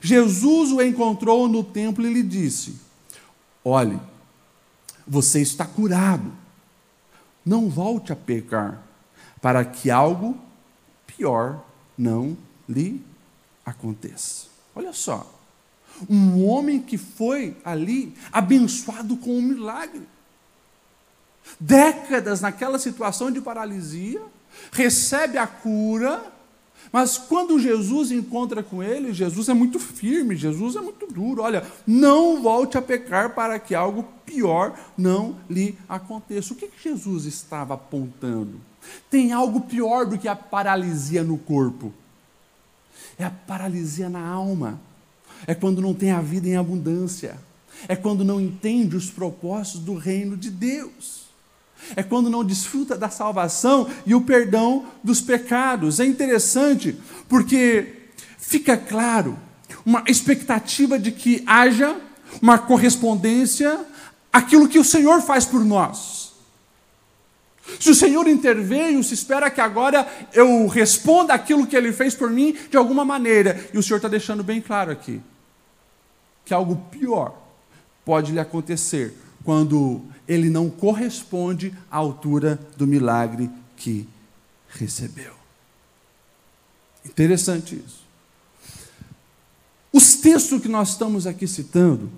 Jesus 0.00 0.72
o 0.72 0.82
encontrou 0.82 1.48
no 1.48 1.64
templo 1.64 2.06
e 2.06 2.12
lhe 2.12 2.22
disse: 2.22 2.76
Olhe, 3.64 3.98
você 5.06 5.40
está 5.40 5.64
curado. 5.64 6.32
Não 7.44 7.68
volte 7.68 8.12
a 8.12 8.16
pecar, 8.16 8.82
para 9.40 9.64
que 9.64 9.90
algo 9.90 10.38
pior 11.06 11.64
não 11.96 12.36
lhe 12.68 13.04
aconteça. 13.64 14.46
Olha 14.74 14.92
só, 14.92 15.40
um 16.08 16.46
homem 16.46 16.80
que 16.80 16.96
foi 16.96 17.56
ali 17.64 18.14
abençoado 18.30 19.16
com 19.16 19.36
um 19.36 19.42
milagre. 19.42 20.06
Décadas 21.58 22.40
naquela 22.40 22.78
situação 22.78 23.30
de 23.30 23.40
paralisia, 23.40 24.22
recebe 24.72 25.38
a 25.38 25.46
cura 25.46 26.22
mas 26.92 27.16
quando 27.16 27.60
Jesus 27.60 28.10
encontra 28.10 28.62
com 28.62 28.82
ele, 28.82 29.12
Jesus 29.12 29.48
é 29.48 29.54
muito 29.54 29.78
firme, 29.78 30.34
Jesus 30.34 30.74
é 30.74 30.80
muito 30.80 31.06
duro. 31.06 31.42
Olha, 31.42 31.64
não 31.86 32.42
volte 32.42 32.76
a 32.76 32.82
pecar 32.82 33.34
para 33.34 33.58
que 33.60 33.74
algo 33.74 34.04
pior 34.26 34.76
não 34.98 35.36
lhe 35.48 35.78
aconteça. 35.88 36.52
O 36.52 36.56
que, 36.56 36.66
que 36.66 36.82
Jesus 36.82 37.26
estava 37.26 37.74
apontando? 37.74 38.60
Tem 39.08 39.32
algo 39.32 39.60
pior 39.60 40.04
do 40.04 40.18
que 40.18 40.26
a 40.26 40.34
paralisia 40.34 41.22
no 41.22 41.38
corpo. 41.38 41.92
É 43.16 43.24
a 43.24 43.30
paralisia 43.30 44.08
na 44.08 44.26
alma. 44.26 44.80
É 45.46 45.54
quando 45.54 45.80
não 45.80 45.94
tem 45.94 46.10
a 46.10 46.20
vida 46.20 46.48
em 46.48 46.56
abundância. 46.56 47.38
É 47.86 47.94
quando 47.94 48.24
não 48.24 48.40
entende 48.40 48.96
os 48.96 49.10
propósitos 49.10 49.80
do 49.80 49.94
reino 49.94 50.36
de 50.36 50.50
Deus 50.50 51.29
é 51.96 52.02
quando 52.02 52.30
não 52.30 52.44
desfruta 52.44 52.96
da 52.96 53.08
salvação 53.08 53.88
e 54.06 54.14
o 54.14 54.20
perdão 54.20 54.86
dos 55.02 55.20
pecados. 55.20 56.00
É 56.00 56.04
interessante 56.04 56.96
porque 57.28 57.94
fica 58.38 58.76
claro 58.76 59.38
uma 59.84 60.02
expectativa 60.06 60.98
de 60.98 61.12
que 61.12 61.42
haja 61.46 61.96
uma 62.40 62.58
correspondência 62.58 63.84
àquilo 64.32 64.68
que 64.68 64.78
o 64.78 64.84
Senhor 64.84 65.20
faz 65.22 65.44
por 65.44 65.64
nós. 65.64 66.20
Se 67.78 67.90
o 67.90 67.94
Senhor 67.94 68.26
interveio, 68.26 69.02
se 69.04 69.14
espera 69.14 69.50
que 69.50 69.60
agora 69.60 70.06
eu 70.32 70.66
responda 70.66 71.32
aquilo 71.32 71.66
que 71.66 71.76
Ele 71.76 71.92
fez 71.92 72.14
por 72.14 72.30
mim 72.30 72.56
de 72.68 72.76
alguma 72.76 73.04
maneira. 73.04 73.68
E 73.72 73.78
o 73.78 73.82
Senhor 73.82 73.96
está 73.96 74.08
deixando 74.08 74.42
bem 74.42 74.60
claro 74.60 74.90
aqui 74.90 75.20
que 76.44 76.54
algo 76.54 76.76
pior 76.90 77.34
pode 78.04 78.32
lhe 78.32 78.40
acontecer 78.40 79.14
quando 79.44 80.02
ele 80.28 80.50
não 80.50 80.70
corresponde 80.70 81.74
à 81.90 81.96
altura 81.96 82.58
do 82.76 82.86
milagre 82.86 83.50
que 83.76 84.08
recebeu. 84.68 85.34
Interessante 87.04 87.74
isso. 87.74 88.00
Os 89.92 90.16
textos 90.16 90.60
que 90.60 90.68
nós 90.68 90.90
estamos 90.90 91.26
aqui 91.26 91.48
citando 91.48 92.10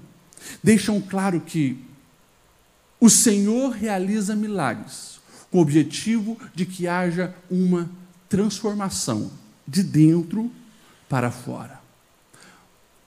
deixam 0.62 1.00
claro 1.00 1.40
que 1.40 1.78
o 3.00 3.08
Senhor 3.08 3.70
realiza 3.70 4.36
milagres 4.36 5.20
com 5.50 5.58
o 5.58 5.62
objetivo 5.62 6.38
de 6.54 6.66
que 6.66 6.86
haja 6.86 7.34
uma 7.50 7.90
transformação 8.28 9.30
de 9.66 9.82
dentro 9.82 10.50
para 11.08 11.30
fora. 11.30 11.80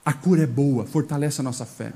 A 0.04 0.12
cura 0.12 0.42
é 0.42 0.46
boa, 0.46 0.86
fortalece 0.86 1.40
a 1.40 1.44
nossa 1.44 1.66
fé. 1.66 1.92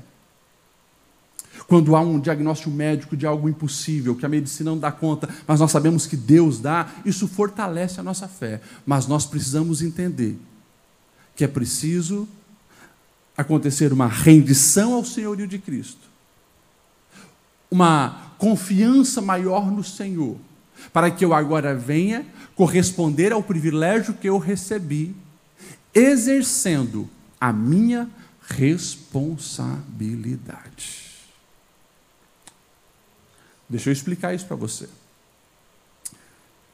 Quando 1.71 1.95
há 1.95 2.01
um 2.01 2.19
diagnóstico 2.19 2.69
médico 2.69 3.15
de 3.15 3.25
algo 3.25 3.47
impossível, 3.47 4.13
que 4.13 4.25
a 4.25 4.29
medicina 4.29 4.71
não 4.71 4.77
dá 4.77 4.91
conta, 4.91 5.29
mas 5.47 5.61
nós 5.61 5.71
sabemos 5.71 6.05
que 6.05 6.17
Deus 6.17 6.59
dá, 6.59 6.89
isso 7.05 7.29
fortalece 7.29 7.97
a 7.97 8.03
nossa 8.03 8.27
fé. 8.27 8.59
Mas 8.85 9.07
nós 9.07 9.25
precisamos 9.25 9.81
entender 9.81 10.37
que 11.33 11.45
é 11.45 11.47
preciso 11.47 12.27
acontecer 13.37 13.93
uma 13.93 14.07
rendição 14.07 14.95
ao 14.95 15.05
senhorio 15.05 15.47
de 15.47 15.59
Cristo, 15.59 16.09
uma 17.71 18.33
confiança 18.37 19.21
maior 19.21 19.71
no 19.71 19.81
Senhor, 19.81 20.35
para 20.91 21.09
que 21.09 21.23
eu 21.23 21.33
agora 21.33 21.73
venha 21.73 22.25
corresponder 22.53 23.31
ao 23.31 23.41
privilégio 23.41 24.15
que 24.15 24.27
eu 24.27 24.37
recebi, 24.37 25.15
exercendo 25.95 27.09
a 27.39 27.53
minha 27.53 28.09
responsabilidade. 28.41 31.10
Deixa 33.71 33.89
eu 33.89 33.93
explicar 33.93 34.33
isso 34.33 34.45
para 34.45 34.57
você. 34.57 34.89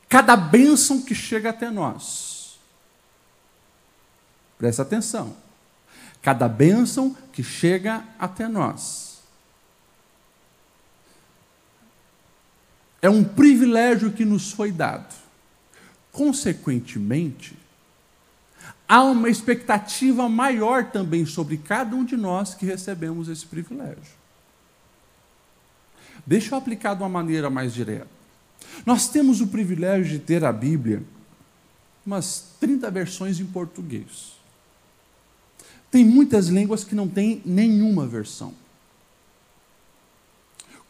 Cada 0.10 0.36
bênção 0.36 1.00
que 1.00 1.14
chega 1.14 1.52
até 1.52 1.70
nós, 1.70 2.58
presta 4.58 4.82
atenção. 4.82 5.38
Cada 6.24 6.50
bênção 6.50 7.16
que 7.32 7.44
chega 7.44 8.04
até 8.18 8.48
nós 8.48 9.20
é 13.00 13.08
um 13.08 13.24
privilégio 13.24 14.12
que 14.12 14.26
nos 14.26 14.52
foi 14.52 14.72
dado. 14.72 15.14
Consequentemente, 16.12 17.56
há 18.88 19.04
uma 19.04 19.30
expectativa 19.30 20.28
maior 20.28 20.90
também 20.90 21.28
sobre 21.28 21.58
cada 21.58 21.96
um 21.96 22.04
de 22.04 22.18
nós 22.18 22.56
que 22.56 22.66
recebemos 22.66 23.30
esse 23.30 23.46
privilégio. 23.46 24.18
Deixa 26.28 26.54
eu 26.54 26.58
aplicar 26.58 26.94
de 26.94 27.02
uma 27.02 27.08
maneira 27.08 27.50
mais 27.50 27.74
direta. 27.74 28.10
Nós 28.86 29.08
temos 29.08 29.40
o 29.40 29.48
privilégio 29.48 30.12
de 30.12 30.20
ter 30.20 30.44
a 30.44 30.52
Bíblia, 30.52 31.02
umas 32.06 32.54
30 32.60 32.92
versões 32.92 33.40
em 33.40 33.46
português. 33.46 34.34
Tem 35.90 36.04
muitas 36.04 36.48
línguas 36.48 36.84
que 36.84 36.94
não 36.94 37.08
tem 37.08 37.42
nenhuma 37.46 38.06
versão. 38.06 38.54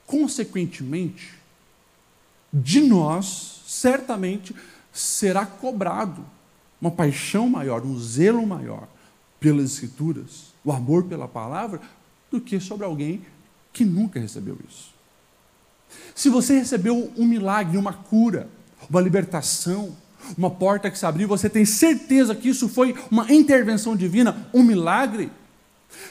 Consequentemente, 0.08 1.36
de 2.52 2.82
nós, 2.82 3.62
certamente, 3.68 4.56
será 4.92 5.46
cobrado 5.46 6.26
uma 6.82 6.90
paixão 6.90 7.48
maior, 7.48 7.86
um 7.86 8.00
zelo 8.00 8.46
maior 8.48 8.88
pelas 9.40 9.74
Escrituras, 9.74 10.54
o 10.66 10.72
amor 10.72 11.04
pela 11.04 11.28
palavra, 11.28 11.80
do 12.32 12.42
que 12.42 12.60
sobre 12.60 12.86
alguém 12.86 13.22
que 13.72 13.86
nunca 13.86 14.20
recebeu 14.20 14.58
isso. 14.68 14.97
Se 16.16 16.30
você 16.30 16.60
recebeu 16.60 17.12
um 17.18 17.26
milagre, 17.26 17.78
uma 17.78 17.94
cura, 17.94 18.50
uma 18.90 19.02
libertação, 19.02 19.96
uma 20.38 20.50
porta 20.50 20.90
que 20.90 20.98
se 20.98 21.06
abriu, 21.06 21.28
você 21.28 21.50
tem 21.50 21.66
certeza 21.66 22.36
que 22.36 22.50
isso 22.50 22.68
foi 22.68 22.96
uma 23.10 23.32
intervenção 23.32 23.96
divina, 23.96 24.48
um 24.54 24.64
milagre? 24.64 25.32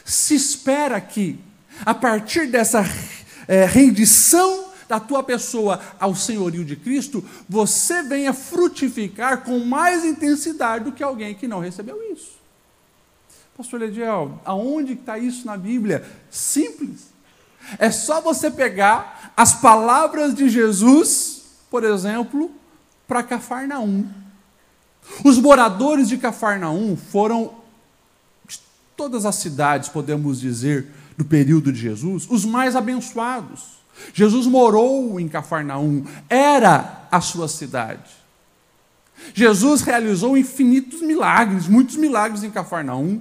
Se 0.05 0.35
espera 0.35 0.99
que, 0.99 1.39
a 1.85 1.93
partir 1.93 2.47
dessa 2.47 2.83
é, 3.47 3.65
rendição 3.65 4.67
da 4.87 4.99
tua 4.99 5.21
pessoa 5.21 5.81
ao 5.99 6.15
senhorio 6.15 6.63
de 6.63 6.75
Cristo, 6.75 7.23
você 7.47 8.01
venha 8.03 8.33
frutificar 8.33 9.43
com 9.43 9.59
mais 9.59 10.05
intensidade 10.05 10.85
do 10.85 10.91
que 10.91 11.03
alguém 11.03 11.35
que 11.35 11.47
não 11.47 11.59
recebeu 11.59 12.01
isso. 12.11 12.37
Pastor 13.57 13.79
Lediel, 13.79 14.39
aonde 14.45 14.93
está 14.93 15.17
isso 15.17 15.45
na 15.45 15.57
Bíblia? 15.57 16.05
Simples. 16.29 17.07
É 17.77 17.91
só 17.91 18.21
você 18.21 18.49
pegar 18.49 19.33
as 19.35 19.53
palavras 19.53 20.33
de 20.33 20.49
Jesus, 20.49 21.43
por 21.69 21.83
exemplo, 21.83 22.51
para 23.07 23.23
Cafarnaum. 23.23 24.07
Os 25.23 25.37
moradores 25.37 26.09
de 26.09 26.17
Cafarnaum 26.17 26.97
foram 26.97 27.55
de 28.47 28.59
todas 28.95 29.25
as 29.25 29.35
cidades, 29.35 29.89
podemos 29.89 30.39
dizer, 30.39 30.87
do 31.17 31.25
período 31.25 31.71
de 31.71 31.79
Jesus, 31.79 32.27
os 32.29 32.45
mais 32.45 32.75
abençoados. 32.75 33.77
Jesus 34.13 34.45
morou 34.45 35.19
em 35.19 35.27
Cafarnaum, 35.27 36.05
era 36.29 37.07
a 37.11 37.19
sua 37.19 37.47
cidade. 37.47 38.11
Jesus 39.33 39.81
realizou 39.81 40.37
infinitos 40.37 41.01
milagres, 41.01 41.67
muitos 41.67 41.95
milagres 41.95 42.43
em 42.43 42.51
Cafarnaum. 42.51 43.19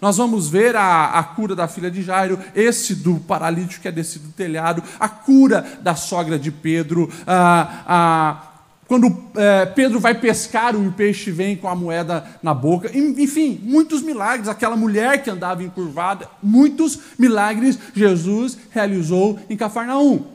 Nós 0.00 0.16
vamos 0.16 0.48
ver 0.48 0.76
a, 0.76 1.10
a, 1.10 1.22
cura 1.22 1.54
da 1.54 1.68
filha 1.68 1.90
de 1.90 2.02
Jairo, 2.02 2.38
esse 2.54 2.94
do 2.94 3.16
paralítico 3.20 3.82
que 3.82 3.88
é 3.88 3.92
descido 3.92 4.28
do 4.28 4.32
telhado, 4.32 4.82
a 4.98 5.08
cura 5.08 5.78
da 5.82 5.94
sogra 5.94 6.38
de 6.38 6.50
Pedro, 6.50 7.10
a, 7.26 7.82
a 7.86 8.54
quando 8.86 9.16
é, 9.36 9.64
Pedro 9.66 9.98
vai 9.98 10.14
pescar, 10.14 10.76
o 10.76 10.92
peixe 10.92 11.30
vem 11.30 11.56
com 11.56 11.68
a 11.68 11.74
moeda 11.74 12.24
na 12.42 12.52
boca. 12.52 12.90
Enfim, 12.96 13.58
muitos 13.62 14.02
milagres. 14.02 14.46
Aquela 14.46 14.76
mulher 14.76 15.22
que 15.22 15.30
andava 15.30 15.62
encurvada, 15.62 16.28
muitos 16.42 16.98
milagres 17.18 17.78
Jesus 17.94 18.58
realizou 18.70 19.38
em 19.48 19.56
Cafarnaum. 19.56 20.26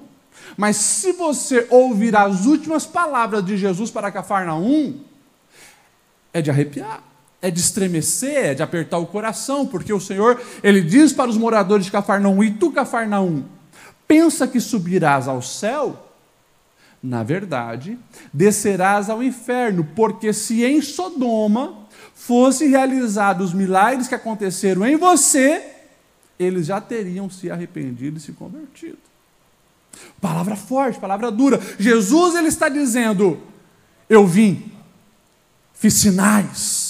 Mas 0.57 0.77
se 0.77 1.13
você 1.13 1.67
ouvir 1.69 2.15
as 2.15 2.45
últimas 2.45 2.85
palavras 2.85 3.45
de 3.45 3.55
Jesus 3.55 3.91
para 3.91 4.11
Cafarnaum, 4.11 4.99
é 6.33 6.41
de 6.41 6.49
arrepiar, 6.49 7.03
é 7.41 7.49
de 7.49 7.59
estremecer, 7.59 8.47
é 8.47 8.53
de 8.53 8.63
apertar 8.63 8.97
o 8.97 9.05
coração, 9.05 9.65
porque 9.65 9.93
o 9.93 9.99
Senhor, 9.99 10.41
ele 10.61 10.81
diz 10.81 11.13
para 11.13 11.29
os 11.29 11.37
moradores 11.37 11.85
de 11.85 11.91
Cafarnaum: 11.91 12.43
E 12.43 12.51
tu, 12.51 12.71
Cafarnaum, 12.71 13.45
pensa 14.07 14.47
que 14.47 14.59
subirás 14.59 15.27
ao 15.27 15.41
céu? 15.41 16.07
Na 17.01 17.23
verdade, 17.23 17.97
descerás 18.33 19.09
ao 19.09 19.23
inferno, 19.23 19.87
porque 19.95 20.33
se 20.33 20.65
em 20.65 20.81
Sodoma 20.81 21.87
fosse 22.13 22.67
realizados 22.67 23.49
os 23.49 23.53
milagres 23.53 24.07
que 24.09 24.15
aconteceram 24.15 24.85
em 24.85 24.97
você, 24.97 25.65
eles 26.37 26.65
já 26.65 26.81
teriam 26.81 27.29
se 27.29 27.49
arrependido 27.49 28.17
e 28.17 28.21
se 28.21 28.33
convertido. 28.33 28.97
Palavra 30.19 30.57
forte, 30.57 30.99
palavra 30.99 31.31
dura. 31.31 31.59
Jesus 31.77 32.35
ele 32.35 32.49
está 32.49 32.67
dizendo: 32.67 33.41
Eu 34.09 34.27
vim, 34.27 34.71
fiz 35.73 35.93
sinais, 35.93 36.88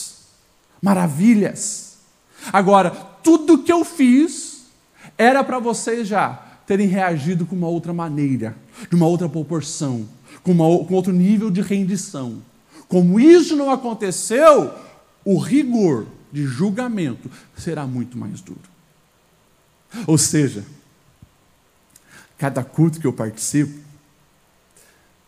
maravilhas. 0.82 1.98
Agora, 2.52 2.92
tudo 2.92 3.64
que 3.64 3.72
eu 3.72 3.84
fiz 3.84 4.66
era 5.18 5.44
para 5.44 5.60
vocês 5.60 6.08
já 6.08 6.34
terem 6.66 6.88
reagido 6.88 7.46
com 7.46 7.56
uma 7.56 7.68
outra 7.68 7.92
maneira, 7.92 8.56
de 8.90 8.96
uma 8.96 9.08
outra 9.08 9.28
proporção, 9.28 10.08
com, 10.44 10.52
uma, 10.52 10.86
com 10.86 10.94
outro 10.94 11.12
nível 11.12 11.50
de 11.50 11.62
rendição. 11.62 12.42
Como 12.88 13.20
isso 13.20 13.56
não 13.56 13.72
aconteceu, 13.72 14.74
o 15.26 15.38
rigor 15.38 16.08
de 16.32 16.46
julgamento 16.46 17.30
será 17.58 17.86
muito 17.86 18.18
mais 18.18 18.42
duro. 18.42 18.62
Ou 20.06 20.18
seja, 20.18 20.64
cada 22.38 22.64
culto 22.64 23.00
que 23.00 23.08
eu 23.08 23.14
participo 23.14 23.80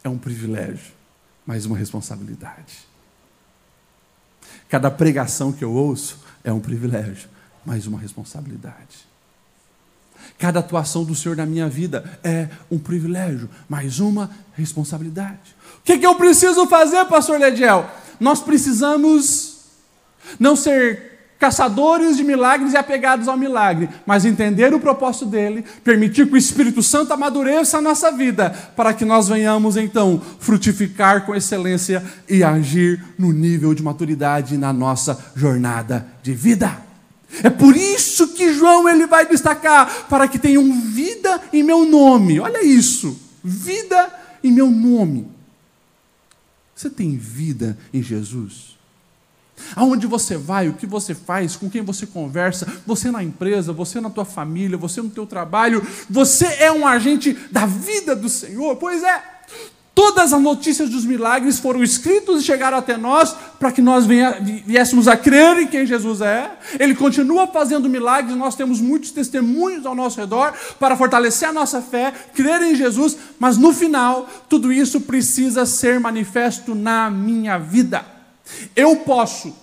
é 0.04 0.10
um 0.10 0.18
privilégio, 0.18 0.94
mas 1.46 1.66
uma 1.66 1.78
responsabilidade. 1.78 2.91
Cada 4.72 4.90
pregação 4.90 5.52
que 5.52 5.66
eu 5.66 5.74
ouço 5.74 6.18
é 6.46 6.54
um 6.54 6.62
privilégio, 6.62 7.28
mas 7.66 7.86
uma 7.88 8.00
responsabilidade. 8.00 9.06
Cada 10.38 10.62
atuação 10.62 11.04
do 11.04 11.14
Senhor 11.14 11.36
na 11.36 11.46
minha 11.46 11.68
vida 11.68 12.18
é 12.24 12.48
um 12.72 12.80
privilégio, 12.80 13.50
mais 13.68 14.00
uma 14.00 14.32
responsabilidade. 14.54 15.54
O 15.80 15.82
que, 15.84 15.98
que 15.98 16.08
eu 16.08 16.16
preciso 16.16 16.66
fazer, 16.68 17.04
pastor 17.08 17.38
Lediel? 17.38 17.86
Nós 18.18 18.40
precisamos 18.40 19.58
não 20.40 20.56
ser 20.56 21.11
caçadores 21.42 22.18
de 22.18 22.24
milagres 22.24 22.74
e 22.74 22.78
apegados 22.78 23.28
ao 23.28 23.36
milagre, 23.36 23.90
mas 24.06 24.26
entender 24.26 24.76
o 24.76 24.80
propósito 24.80 25.26
dele, 25.26 25.66
permitir 25.84 26.28
que 26.28 26.36
o 26.36 26.38
Espírito 26.38 26.84
Santo 26.84 27.12
amadureça 27.12 27.80
a 27.80 27.82
nossa 27.82 28.12
vida, 28.12 28.52
para 28.76 28.94
que 28.94 29.04
nós 29.04 29.28
venhamos 29.28 29.76
então 29.76 30.22
frutificar 30.40 31.26
com 31.26 31.34
excelência 31.34 32.04
e 32.30 32.44
agir 32.44 33.04
no 33.18 33.34
nível 33.34 33.74
de 33.74 33.82
maturidade 33.82 34.56
na 34.56 34.72
nossa 34.72 35.18
jornada 35.36 36.06
de 36.22 36.32
vida. 36.32 36.78
É 37.42 37.50
por 37.50 37.76
isso 37.76 38.36
que 38.36 38.54
João 38.54 38.88
ele 38.88 39.08
vai 39.08 39.26
destacar 39.26 40.06
para 40.08 40.28
que 40.28 40.38
tenham 40.38 40.72
vida 40.72 41.42
em 41.52 41.64
meu 41.64 41.86
nome. 41.86 42.40
Olha 42.40 42.64
isso, 42.64 43.20
vida 43.44 44.14
em 44.44 44.52
meu 44.52 44.70
nome. 44.70 45.28
Você 46.76 46.88
tem 46.88 47.18
vida 47.18 47.76
em 47.92 48.04
Jesus? 48.04 48.78
Aonde 49.76 50.08
você 50.08 50.38
vai, 50.38 50.68
o 50.68 50.74
que 50.74 50.86
você 50.86 51.14
faz, 51.14 51.56
com 51.56 51.70
quem 51.70 51.82
você 51.82 52.06
conversa, 52.06 52.68
você 52.86 53.12
na 53.12 53.24
empresa, 53.24 53.74
você 53.74 54.00
na 54.00 54.10
tua 54.10 54.26
família, 54.26 54.78
você 54.78 55.02
no 55.02 55.10
teu 55.10 55.26
trabalho, 55.26 55.86
você 56.10 56.46
é 56.60 56.72
um 56.72 56.88
agente 56.88 57.38
da 57.52 57.66
vida 57.66 58.16
do 58.16 58.30
Senhor? 58.30 58.76
Pois 58.76 59.04
é. 59.04 59.32
Todas 59.94 60.32
as 60.32 60.42
notícias 60.42 60.90
dos 60.90 61.04
milagres 61.04 61.60
foram 61.60 61.84
escritas 61.84 62.42
e 62.42 62.44
chegaram 62.46 62.78
até 62.78 62.96
nós 62.96 63.36
para 63.60 63.74
que 63.74 63.82
nós 63.82 64.06
viéssemos 64.06 65.06
a 65.06 65.18
crer 65.18 65.58
em 65.58 65.68
quem 65.68 65.86
Jesus 65.86 66.22
é. 66.22 66.50
Ele 66.80 66.96
continua 66.96 67.46
fazendo 67.48 67.90
milagres, 67.90 68.38
nós 68.38 68.56
temos 68.56 68.80
muitos 68.80 69.12
testemunhos 69.12 69.86
ao 69.86 69.94
nosso 69.94 70.18
redor 70.18 70.54
para 70.80 70.96
fortalecer 70.96 71.50
a 71.50 71.54
nossa 71.54 71.82
fé, 71.82 72.14
crer 72.34 72.62
em 72.62 72.74
Jesus, 72.74 73.18
mas 73.38 73.58
no 73.58 73.74
final, 73.74 74.30
tudo 74.48 74.72
isso 74.72 75.02
precisa 75.02 75.66
ser 75.66 76.00
manifesto 76.00 76.74
na 76.74 77.12
minha 77.12 77.58
vida. 77.58 78.21
Eu 78.76 78.98
posso 78.98 79.56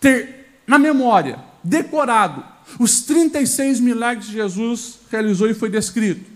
ter 0.00 0.60
na 0.66 0.78
memória, 0.78 1.38
decorado, 1.62 2.44
os 2.78 3.02
36 3.02 3.80
milagres 3.80 4.26
que 4.26 4.32
Jesus 4.32 5.00
realizou 5.10 5.48
e 5.48 5.54
foi 5.54 5.68
descrito. 5.68 6.30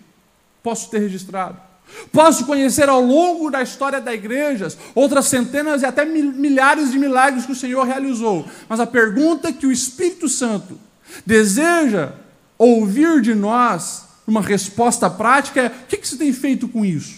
Posso 0.62 0.90
ter 0.90 0.98
registrado. 0.98 1.68
Posso 2.12 2.44
conhecer 2.44 2.88
ao 2.88 3.00
longo 3.00 3.50
da 3.50 3.62
história 3.62 4.00
da 4.00 4.12
igreja 4.12 4.68
outras 4.94 5.26
centenas 5.26 5.82
e 5.82 5.86
até 5.86 6.04
milhares 6.04 6.90
de 6.90 6.98
milagres 6.98 7.46
que 7.46 7.52
o 7.52 7.56
Senhor 7.56 7.84
realizou. 7.84 8.46
Mas 8.68 8.78
a 8.78 8.86
pergunta 8.86 9.52
que 9.52 9.66
o 9.66 9.72
Espírito 9.72 10.28
Santo 10.28 10.78
deseja 11.24 12.12
ouvir 12.58 13.22
de 13.22 13.34
nós, 13.34 14.04
uma 14.26 14.42
resposta 14.42 15.08
prática, 15.08 15.62
é: 15.62 15.66
o 15.68 15.86
que 15.86 16.06
você 16.06 16.16
tem 16.16 16.32
feito 16.32 16.68
com 16.68 16.84
isso? 16.84 17.16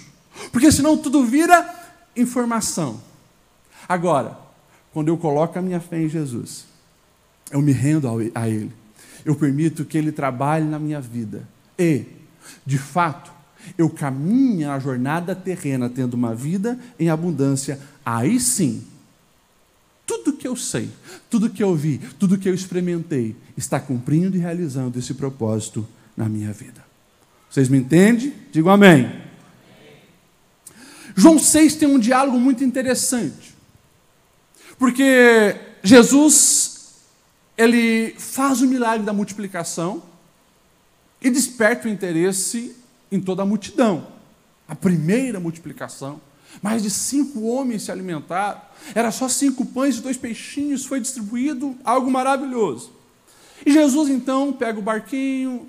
Porque 0.53 0.71
senão 0.71 0.97
tudo 0.97 1.25
vira 1.25 1.69
informação. 2.17 3.01
Agora, 3.89 4.39
quando 4.93 5.09
eu 5.09 5.17
coloco 5.17 5.59
a 5.59 5.63
minha 5.63 5.81
fé 5.81 6.01
em 6.03 6.09
Jesus, 6.09 6.67
eu 7.51 7.61
me 7.61 7.73
rendo 7.73 8.09
a 8.35 8.49
Ele, 8.49 8.73
eu 9.25 9.35
permito 9.35 9.85
que 9.85 9.99
Ele 9.99 10.13
trabalhe 10.13 10.65
na 10.65 10.79
minha 10.79 11.01
vida 11.01 11.49
e, 11.79 12.05
de 12.65 12.79
fato, 12.79 13.31
eu 13.77 13.91
caminho 13.91 14.69
na 14.69 14.79
jornada 14.79 15.35
terrena 15.35 15.89
tendo 15.89 16.15
uma 16.15 16.35
vida 16.35 16.79
em 16.99 17.09
abundância, 17.11 17.79
aí 18.05 18.41
sim, 18.41 18.85
tudo 20.07 20.33
que 20.33 20.49
eu 20.49 20.57
sei, 20.57 20.91
tudo 21.29 21.51
que 21.51 21.63
eu 21.63 21.75
vi, 21.77 21.99
tudo 22.19 22.39
que 22.39 22.49
eu 22.49 22.55
experimentei, 22.55 23.37
está 23.57 23.79
cumprindo 23.79 24.37
e 24.37 24.41
realizando 24.41 24.99
esse 24.99 25.15
propósito 25.15 25.87
na 26.17 26.29
minha 26.29 26.53
vida. 26.53 26.85
Vocês 27.49 27.69
me 27.69 27.79
entendem? 27.79 28.33
Digam 28.51 28.73
amém. 28.73 29.11
João 31.15 31.39
6 31.39 31.77
tem 31.77 31.89
um 31.89 31.99
diálogo 31.99 32.39
muito 32.39 32.65
interessante. 32.65 33.50
Porque 34.81 35.57
Jesus 35.83 36.95
ele 37.55 38.15
faz 38.19 38.63
o 38.63 38.67
milagre 38.67 39.05
da 39.05 39.13
multiplicação 39.13 40.03
e 41.21 41.29
desperta 41.29 41.87
o 41.87 41.91
interesse 41.91 42.75
em 43.13 43.21
toda 43.21 43.43
a 43.43 43.47
multidão. 43.47 44.07
A 44.67 44.75
primeira 44.75 45.39
multiplicação. 45.39 46.19
Mais 46.63 46.83
de 46.83 46.89
cinco 46.89 47.43
homens 47.43 47.83
se 47.83 47.93
alimentaram. 47.93 48.59
Era 48.95 49.11
só 49.11 49.29
cinco 49.29 49.67
pães 49.67 49.99
e 49.99 50.01
dois 50.01 50.17
peixinhos. 50.17 50.87
Foi 50.87 50.99
distribuído 50.99 51.77
algo 51.85 52.11
maravilhoso. 52.11 52.91
E 53.67 53.71
Jesus 53.71 54.09
então 54.09 54.51
pega 54.51 54.79
o 54.79 54.83
barquinho, 54.83 55.69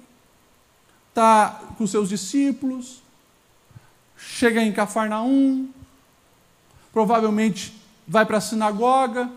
está 1.10 1.74
com 1.78 1.86
seus 1.86 2.08
discípulos, 2.08 3.04
chega 4.16 4.64
em 4.64 4.72
Cafarnaum, 4.72 5.68
provavelmente 6.94 7.81
vai 8.08 8.26
para 8.26 8.38
a 8.38 8.42
sinagoga, 8.42 9.30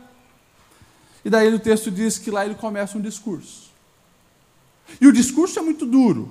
e 1.25 1.31
daí 1.31 1.53
o 1.53 1.59
texto 1.59 1.91
diz 1.91 2.19
que 2.19 2.31
lá 2.31 2.45
ele 2.45 2.55
começa 2.55 2.99
um 2.99 3.01
discurso. 3.01 3.71
E 5.01 5.07
o 5.07 5.13
discurso 5.13 5.59
é 5.59 5.63
muito 5.63 5.87
duro. 5.87 6.31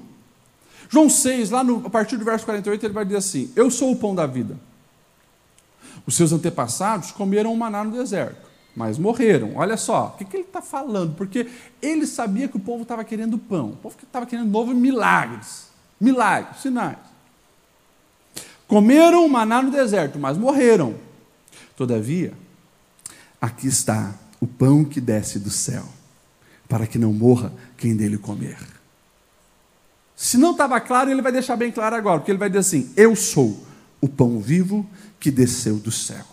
João 0.89 1.09
6, 1.09 1.49
lá 1.49 1.63
no, 1.63 1.85
a 1.85 1.89
partir 1.89 2.17
do 2.17 2.25
verso 2.25 2.45
48, 2.45 2.85
ele 2.85 2.93
vai 2.93 3.03
dizer 3.03 3.17
assim: 3.17 3.51
Eu 3.55 3.71
sou 3.71 3.91
o 3.91 3.95
pão 3.95 4.13
da 4.13 4.27
vida. 4.27 4.57
Os 6.05 6.15
seus 6.15 6.31
antepassados 6.31 7.11
comeram 7.11 7.53
o 7.53 7.57
maná 7.57 7.83
no 7.83 7.91
deserto, 7.91 8.47
mas 8.75 8.97
morreram. 8.97 9.53
Olha 9.55 9.77
só, 9.77 10.13
o 10.13 10.17
que, 10.17 10.25
que 10.25 10.35
ele 10.35 10.43
está 10.43 10.61
falando? 10.61 11.15
Porque 11.15 11.49
ele 11.81 12.05
sabia 12.05 12.47
que 12.47 12.57
o 12.57 12.59
povo 12.59 12.83
estava 12.83 13.03
querendo 13.03 13.37
pão, 13.37 13.69
o 13.69 13.75
povo 13.77 13.95
estava 14.03 14.25
querendo 14.25 14.49
novos 14.49 14.75
milagres, 14.75 15.69
milagres, 15.99 16.61
sinais. 16.61 16.97
Comeram 18.67 19.25
o 19.25 19.29
maná 19.29 19.61
no 19.61 19.71
deserto, 19.71 20.19
mas 20.19 20.37
morreram. 20.37 20.95
Todavia, 21.83 22.31
aqui 23.41 23.67
está 23.67 24.15
o 24.39 24.47
pão 24.47 24.85
que 24.85 25.01
desce 25.01 25.37
do 25.37 25.49
céu, 25.49 25.83
para 26.69 26.87
que 26.87 26.97
não 26.97 27.11
morra 27.11 27.51
quem 27.75 27.93
dele 27.93 28.17
comer. 28.17 28.57
Se 30.15 30.37
não 30.37 30.53
estava 30.53 30.79
claro, 30.79 31.11
ele 31.11 31.21
vai 31.21 31.33
deixar 31.33 31.57
bem 31.57 31.73
claro 31.73 31.93
agora, 31.93 32.21
porque 32.21 32.31
ele 32.31 32.37
vai 32.37 32.47
dizer 32.47 32.59
assim: 32.59 32.93
Eu 32.95 33.17
sou 33.17 33.67
o 33.99 34.07
pão 34.07 34.39
vivo 34.39 34.89
que 35.19 35.29
desceu 35.29 35.75
do 35.75 35.91
céu. 35.91 36.25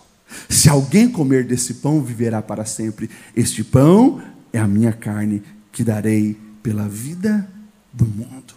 Se 0.48 0.68
alguém 0.68 1.10
comer 1.10 1.44
desse 1.44 1.74
pão, 1.74 2.00
viverá 2.00 2.40
para 2.40 2.64
sempre. 2.64 3.10
Este 3.34 3.64
pão 3.64 4.22
é 4.52 4.60
a 4.60 4.68
minha 4.68 4.92
carne 4.92 5.42
que 5.72 5.82
darei 5.82 6.38
pela 6.62 6.86
vida 6.88 7.50
do 7.92 8.06
mundo. 8.06 8.54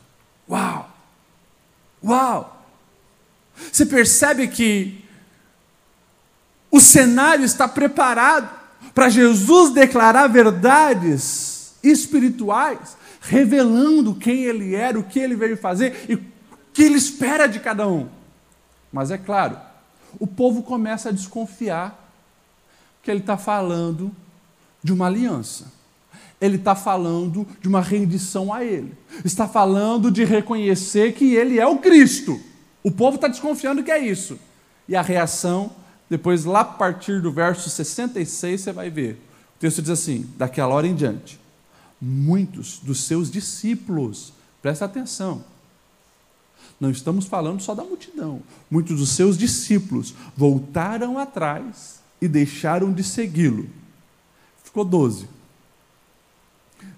Uau! 0.47 0.95
Uau! 2.03 2.67
Você 3.71 3.83
percebe 3.83 4.47
que 4.47 5.02
o 6.73 6.81
cenário 6.81 7.45
está 7.45 7.67
preparado 7.67 8.49
para 8.95 9.07
Jesus 9.07 9.71
declarar 9.71 10.25
verdades 10.25 11.75
espirituais, 11.83 12.97
revelando 13.21 14.15
quem 14.15 14.45
ele 14.45 14.73
era, 14.73 14.97
o 14.97 15.03
que 15.03 15.19
ele 15.19 15.35
veio 15.35 15.55
fazer 15.55 16.03
e 16.09 16.15
o 16.15 16.25
que 16.73 16.81
ele 16.81 16.95
espera 16.95 17.45
de 17.45 17.59
cada 17.59 17.87
um. 17.87 18.09
Mas 18.91 19.11
é 19.11 19.19
claro, 19.19 19.55
o 20.17 20.25
povo 20.25 20.63
começa 20.63 21.09
a 21.09 21.11
desconfiar 21.11 22.11
que 23.03 23.11
ele 23.11 23.19
está 23.19 23.37
falando 23.37 24.11
de 24.81 24.91
uma 24.91 25.05
aliança. 25.05 25.71
Ele 26.41 26.55
está 26.55 26.73
falando 26.73 27.47
de 27.61 27.67
uma 27.67 27.81
rendição 27.81 28.51
a 28.51 28.65
ele. 28.65 28.97
Está 29.23 29.47
falando 29.47 30.09
de 30.09 30.23
reconhecer 30.23 31.13
que 31.13 31.35
ele 31.35 31.59
é 31.59 31.67
o 31.67 31.77
Cristo. 31.77 32.41
O 32.81 32.89
povo 32.89 33.17
está 33.17 33.27
desconfiando 33.27 33.83
que 33.83 33.91
é 33.91 33.99
isso. 33.99 34.39
E 34.89 34.95
a 34.95 35.03
reação, 35.03 35.82
depois, 36.13 36.45
lá 36.45 36.59
a 36.59 36.63
partir 36.63 37.19
do 37.23 37.31
verso 37.31 37.67
66, 37.71 38.61
você 38.61 38.71
vai 38.71 38.87
ver. 38.87 39.13
O 39.55 39.59
texto 39.59 39.81
diz 39.81 39.89
assim: 39.89 40.29
daquela 40.37 40.75
hora 40.75 40.85
em 40.85 40.93
diante, 40.93 41.39
muitos 41.99 42.77
dos 42.83 43.05
seus 43.05 43.31
discípulos, 43.31 44.31
presta 44.61 44.85
atenção, 44.85 45.43
não 46.79 46.91
estamos 46.91 47.25
falando 47.25 47.63
só 47.63 47.73
da 47.73 47.83
multidão. 47.83 48.43
Muitos 48.69 48.99
dos 48.99 49.09
seus 49.09 49.35
discípulos 49.35 50.13
voltaram 50.37 51.17
atrás 51.17 51.99
e 52.21 52.27
deixaram 52.27 52.93
de 52.93 53.03
segui-lo. 53.03 53.67
Ficou 54.63 54.85
doze. 54.85 55.27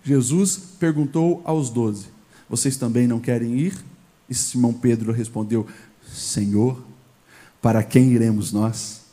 Jesus 0.03 0.57
perguntou 0.77 1.41
aos 1.45 1.69
doze: 1.69 2.07
Vocês 2.49 2.75
também 2.75 3.07
não 3.07 3.21
querem 3.21 3.57
ir? 3.57 3.81
E 4.29 4.35
Simão 4.35 4.73
Pedro 4.73 5.13
respondeu: 5.13 5.65
Senhor, 6.05 6.83
para 7.61 7.81
quem 7.81 8.11
iremos 8.11 8.51
nós? 8.51 9.04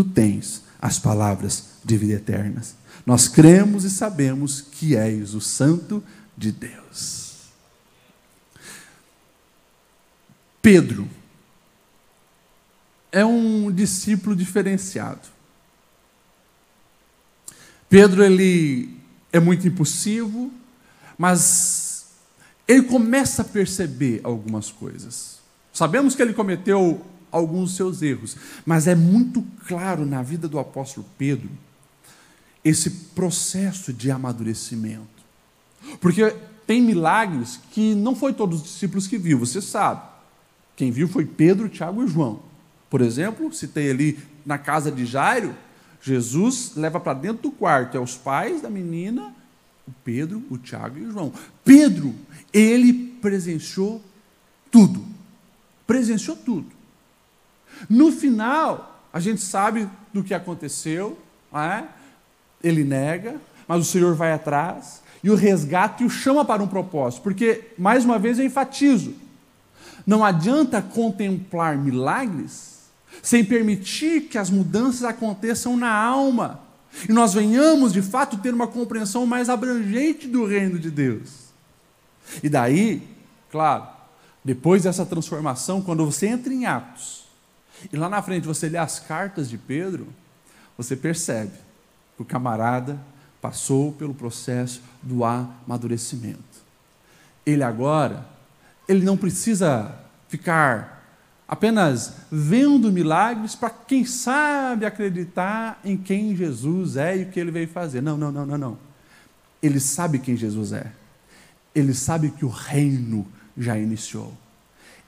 Tu 0.00 0.04
tens 0.04 0.62
as 0.80 0.98
palavras 0.98 1.72
de 1.84 1.94
vida 1.98 2.14
eterna. 2.14 2.62
Nós 3.04 3.28
cremos 3.28 3.84
e 3.84 3.90
sabemos 3.90 4.62
que 4.62 4.96
és 4.96 5.34
o 5.34 5.42
Santo 5.42 6.02
de 6.34 6.50
Deus. 6.50 7.50
Pedro 10.62 11.06
é 13.12 13.22
um 13.26 13.70
discípulo 13.70 14.34
diferenciado. 14.34 15.28
Pedro 17.86 18.24
ele 18.24 18.96
é 19.30 19.38
muito 19.38 19.68
impulsivo, 19.68 20.50
mas 21.18 22.06
ele 22.66 22.84
começa 22.84 23.42
a 23.42 23.44
perceber 23.44 24.22
algumas 24.24 24.72
coisas. 24.72 25.40
Sabemos 25.74 26.14
que 26.14 26.22
ele 26.22 26.32
cometeu 26.32 27.04
alguns 27.30 27.76
seus 27.76 28.02
erros, 28.02 28.36
mas 28.64 28.86
é 28.86 28.94
muito 28.94 29.44
claro 29.66 30.04
na 30.04 30.22
vida 30.22 30.48
do 30.48 30.58
apóstolo 30.58 31.06
Pedro 31.16 31.50
esse 32.64 32.90
processo 32.90 33.92
de 33.92 34.10
amadurecimento. 34.10 35.08
Porque 36.00 36.34
tem 36.66 36.82
milagres 36.82 37.58
que 37.70 37.94
não 37.94 38.14
foi 38.14 38.32
todos 38.32 38.60
os 38.60 38.64
discípulos 38.64 39.06
que 39.06 39.18
viu, 39.18 39.38
você 39.38 39.60
sabe. 39.60 40.02
Quem 40.76 40.90
viu 40.90 41.08
foi 41.08 41.24
Pedro, 41.24 41.68
Tiago 41.68 42.04
e 42.04 42.08
João. 42.08 42.40
Por 42.88 43.00
exemplo, 43.00 43.52
citei 43.52 43.90
ali 43.90 44.18
na 44.44 44.58
casa 44.58 44.90
de 44.90 45.06
Jairo, 45.06 45.54
Jesus 46.02 46.72
leva 46.76 46.98
para 46.98 47.14
dentro 47.14 47.42
do 47.42 47.50
quarto 47.50 47.96
é 47.96 48.00
os 48.00 48.16
pais 48.16 48.62
da 48.62 48.70
menina, 48.70 49.34
o 49.86 49.92
Pedro, 50.04 50.42
o 50.50 50.56
Tiago 50.56 50.98
e 50.98 51.06
o 51.06 51.12
João. 51.12 51.32
Pedro, 51.64 52.14
ele 52.52 52.92
presenciou 53.20 54.02
tudo. 54.70 55.04
Presenciou 55.86 56.36
tudo. 56.36 56.79
No 57.88 58.12
final, 58.12 59.04
a 59.12 59.20
gente 59.20 59.40
sabe 59.40 59.88
do 60.12 60.22
que 60.22 60.34
aconteceu, 60.34 61.18
é? 61.52 61.84
ele 62.62 62.84
nega, 62.84 63.36
mas 63.66 63.80
o 63.80 63.90
Senhor 63.90 64.14
vai 64.14 64.32
atrás 64.32 65.02
e 65.22 65.30
o 65.30 65.34
resgata 65.34 66.02
e 66.02 66.06
o 66.06 66.10
chama 66.10 66.44
para 66.44 66.62
um 66.62 66.68
propósito, 66.68 67.22
porque, 67.22 67.72
mais 67.78 68.04
uma 68.04 68.18
vez, 68.18 68.38
eu 68.38 68.44
enfatizo: 68.44 69.14
não 70.06 70.24
adianta 70.24 70.80
contemplar 70.80 71.76
milagres 71.76 72.80
sem 73.22 73.44
permitir 73.44 74.22
que 74.22 74.38
as 74.38 74.50
mudanças 74.50 75.04
aconteçam 75.04 75.76
na 75.76 75.92
alma 75.92 76.60
e 77.08 77.12
nós 77.12 77.34
venhamos 77.34 77.92
de 77.92 78.02
fato 78.02 78.38
ter 78.38 78.52
uma 78.52 78.66
compreensão 78.66 79.26
mais 79.26 79.48
abrangente 79.48 80.26
do 80.26 80.44
reino 80.44 80.78
de 80.78 80.90
Deus. 80.90 81.50
E 82.42 82.48
daí, 82.48 83.02
claro, 83.50 83.86
depois 84.44 84.84
dessa 84.84 85.04
transformação, 85.04 85.82
quando 85.82 86.04
você 86.04 86.26
entra 86.26 86.52
em 86.52 86.66
Atos 86.66 87.19
e 87.92 87.96
lá 87.96 88.08
na 88.08 88.22
frente 88.22 88.46
você 88.46 88.68
lê 88.68 88.78
as 88.78 88.98
cartas 88.98 89.48
de 89.48 89.56
Pedro, 89.56 90.08
você 90.76 90.96
percebe 90.96 91.52
que 92.16 92.22
o 92.22 92.24
camarada 92.24 92.98
passou 93.40 93.92
pelo 93.92 94.14
processo 94.14 94.82
do 95.02 95.24
amadurecimento. 95.24 96.40
Ele 97.46 97.62
agora 97.62 98.26
ele 98.90 99.04
não 99.04 99.16
precisa 99.16 99.94
ficar 100.28 101.00
apenas 101.46 102.14
vendo 102.30 102.90
milagres 102.90 103.54
para, 103.54 103.70
quem 103.70 104.04
sabe, 104.04 104.84
acreditar 104.84 105.80
em 105.84 105.96
quem 105.96 106.34
Jesus 106.34 106.96
é 106.96 107.18
e 107.18 107.22
o 107.22 107.26
que 107.26 107.38
ele 107.38 107.52
veio 107.52 107.68
fazer. 107.68 108.00
Não, 108.00 108.16
não, 108.16 108.32
não, 108.32 108.44
não, 108.44 108.58
não. 108.58 108.78
Ele 109.62 109.78
sabe 109.78 110.18
quem 110.18 110.36
Jesus 110.36 110.72
é. 110.72 110.90
Ele 111.72 111.94
sabe 111.94 112.30
que 112.30 112.44
o 112.44 112.48
reino 112.48 113.24
já 113.56 113.78
iniciou. 113.78 114.36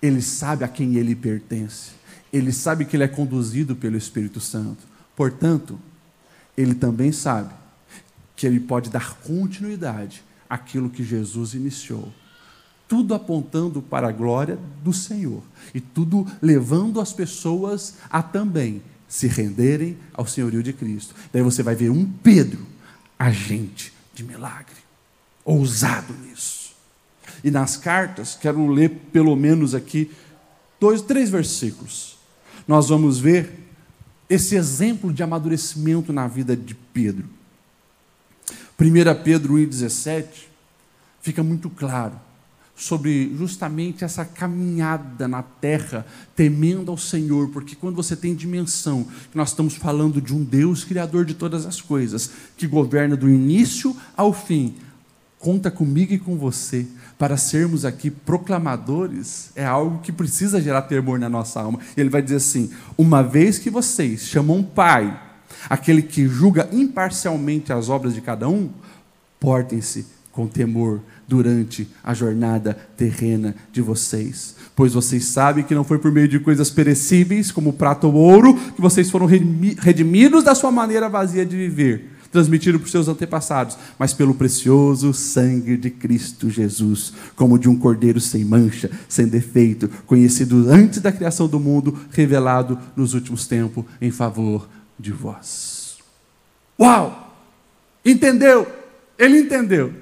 Ele 0.00 0.22
sabe 0.22 0.62
a 0.62 0.68
quem 0.68 0.94
ele 0.94 1.16
pertence. 1.16 1.90
Ele 2.32 2.52
sabe 2.52 2.84
que 2.84 2.96
ele 2.96 3.04
é 3.04 3.08
conduzido 3.08 3.76
pelo 3.76 3.96
Espírito 3.96 4.40
Santo. 4.40 4.84
Portanto, 5.14 5.78
ele 6.56 6.74
também 6.74 7.12
sabe 7.12 7.52
que 8.34 8.46
ele 8.46 8.60
pode 8.60 8.90
dar 8.90 9.16
continuidade 9.16 10.24
àquilo 10.48 10.90
que 10.90 11.04
Jesus 11.04 11.54
iniciou 11.54 12.12
tudo 12.92 13.14
apontando 13.14 13.80
para 13.80 14.08
a 14.08 14.12
glória 14.12 14.58
do 14.84 14.92
Senhor 14.92 15.42
e 15.74 15.80
tudo 15.80 16.26
levando 16.42 17.00
as 17.00 17.10
pessoas 17.10 17.94
a 18.10 18.22
também 18.22 18.82
se 19.08 19.26
renderem 19.26 19.96
ao 20.12 20.26
senhorio 20.26 20.62
de 20.62 20.74
Cristo. 20.74 21.14
Daí 21.32 21.40
você 21.40 21.62
vai 21.62 21.74
ver 21.74 21.88
um 21.88 22.04
Pedro, 22.04 22.66
agente 23.18 23.94
de 24.12 24.22
milagre, 24.22 24.76
ousado 25.42 26.12
nisso. 26.12 26.74
E 27.42 27.50
nas 27.50 27.78
cartas, 27.78 28.36
quero 28.38 28.66
ler 28.66 28.90
pelo 29.10 29.34
menos 29.34 29.74
aqui 29.74 30.10
dois, 30.78 31.00
três 31.00 31.30
versículos. 31.30 32.11
Nós 32.66 32.88
vamos 32.88 33.18
ver 33.18 33.60
esse 34.28 34.54
exemplo 34.54 35.12
de 35.12 35.22
amadurecimento 35.22 36.12
na 36.12 36.26
vida 36.26 36.56
de 36.56 36.74
Pedro. 36.74 37.28
1 38.80 39.22
Pedro 39.22 39.54
1,17 39.54 40.24
fica 41.20 41.42
muito 41.42 41.68
claro 41.70 42.18
sobre 42.74 43.32
justamente 43.36 44.02
essa 44.02 44.24
caminhada 44.24 45.28
na 45.28 45.42
terra, 45.42 46.06
temendo 46.34 46.90
ao 46.90 46.96
Senhor, 46.96 47.50
porque 47.50 47.76
quando 47.76 47.94
você 47.94 48.16
tem 48.16 48.34
dimensão 48.34 49.04
que 49.30 49.36
nós 49.36 49.50
estamos 49.50 49.76
falando 49.76 50.20
de 50.20 50.34
um 50.34 50.42
Deus 50.42 50.82
criador 50.82 51.24
de 51.24 51.34
todas 51.34 51.64
as 51.64 51.80
coisas, 51.80 52.30
que 52.56 52.66
governa 52.66 53.16
do 53.16 53.28
início 53.28 53.96
ao 54.16 54.32
fim, 54.32 54.74
conta 55.38 55.70
comigo 55.70 56.12
e 56.12 56.18
com 56.18 56.36
você 56.36 56.86
para 57.22 57.36
sermos 57.36 57.84
aqui 57.84 58.10
proclamadores, 58.10 59.52
é 59.54 59.64
algo 59.64 60.00
que 60.00 60.10
precisa 60.10 60.60
gerar 60.60 60.82
temor 60.82 61.20
na 61.20 61.28
nossa 61.28 61.60
alma. 61.60 61.78
Ele 61.96 62.10
vai 62.10 62.20
dizer 62.20 62.34
assim: 62.34 62.72
uma 62.98 63.22
vez 63.22 63.60
que 63.60 63.70
vocês 63.70 64.22
chamam 64.22 64.60
Pai, 64.60 65.16
aquele 65.70 66.02
que 66.02 66.26
julga 66.26 66.68
imparcialmente 66.72 67.72
as 67.72 67.88
obras 67.88 68.12
de 68.12 68.20
cada 68.20 68.48
um, 68.48 68.70
portem-se 69.38 70.04
com 70.32 70.48
temor 70.48 71.00
durante 71.28 71.88
a 72.02 72.12
jornada 72.12 72.76
terrena 72.96 73.54
de 73.70 73.80
vocês. 73.80 74.56
Pois 74.74 74.92
vocês 74.94 75.26
sabem 75.26 75.62
que 75.62 75.76
não 75.76 75.84
foi 75.84 75.98
por 75.98 76.10
meio 76.10 76.26
de 76.26 76.40
coisas 76.40 76.70
perecíveis, 76.70 77.52
como 77.52 77.74
prata 77.74 78.04
ou 78.04 78.14
ouro, 78.14 78.52
que 78.74 78.80
vocês 78.80 79.08
foram 79.08 79.26
redimidos 79.26 80.42
da 80.42 80.56
sua 80.56 80.72
maneira 80.72 81.08
vazia 81.08 81.46
de 81.46 81.56
viver, 81.56 82.11
transmitido 82.32 82.80
por 82.80 82.88
seus 82.88 83.06
antepassados, 83.06 83.76
mas 83.98 84.14
pelo 84.14 84.34
precioso 84.34 85.12
sangue 85.12 85.76
de 85.76 85.90
Cristo 85.90 86.48
Jesus, 86.48 87.12
como 87.36 87.58
de 87.58 87.68
um 87.68 87.76
cordeiro 87.76 88.18
sem 88.18 88.42
mancha, 88.42 88.90
sem 89.06 89.26
defeito, 89.26 89.88
conhecido 90.06 90.70
antes 90.70 91.00
da 91.00 91.12
criação 91.12 91.46
do 91.46 91.60
mundo, 91.60 91.96
revelado 92.10 92.78
nos 92.96 93.12
últimos 93.12 93.46
tempos 93.46 93.84
em 94.00 94.10
favor 94.10 94.66
de 94.98 95.12
vós. 95.12 95.98
Uau! 96.80 97.36
Entendeu? 98.04 98.66
Ele 99.18 99.40
entendeu. 99.40 99.92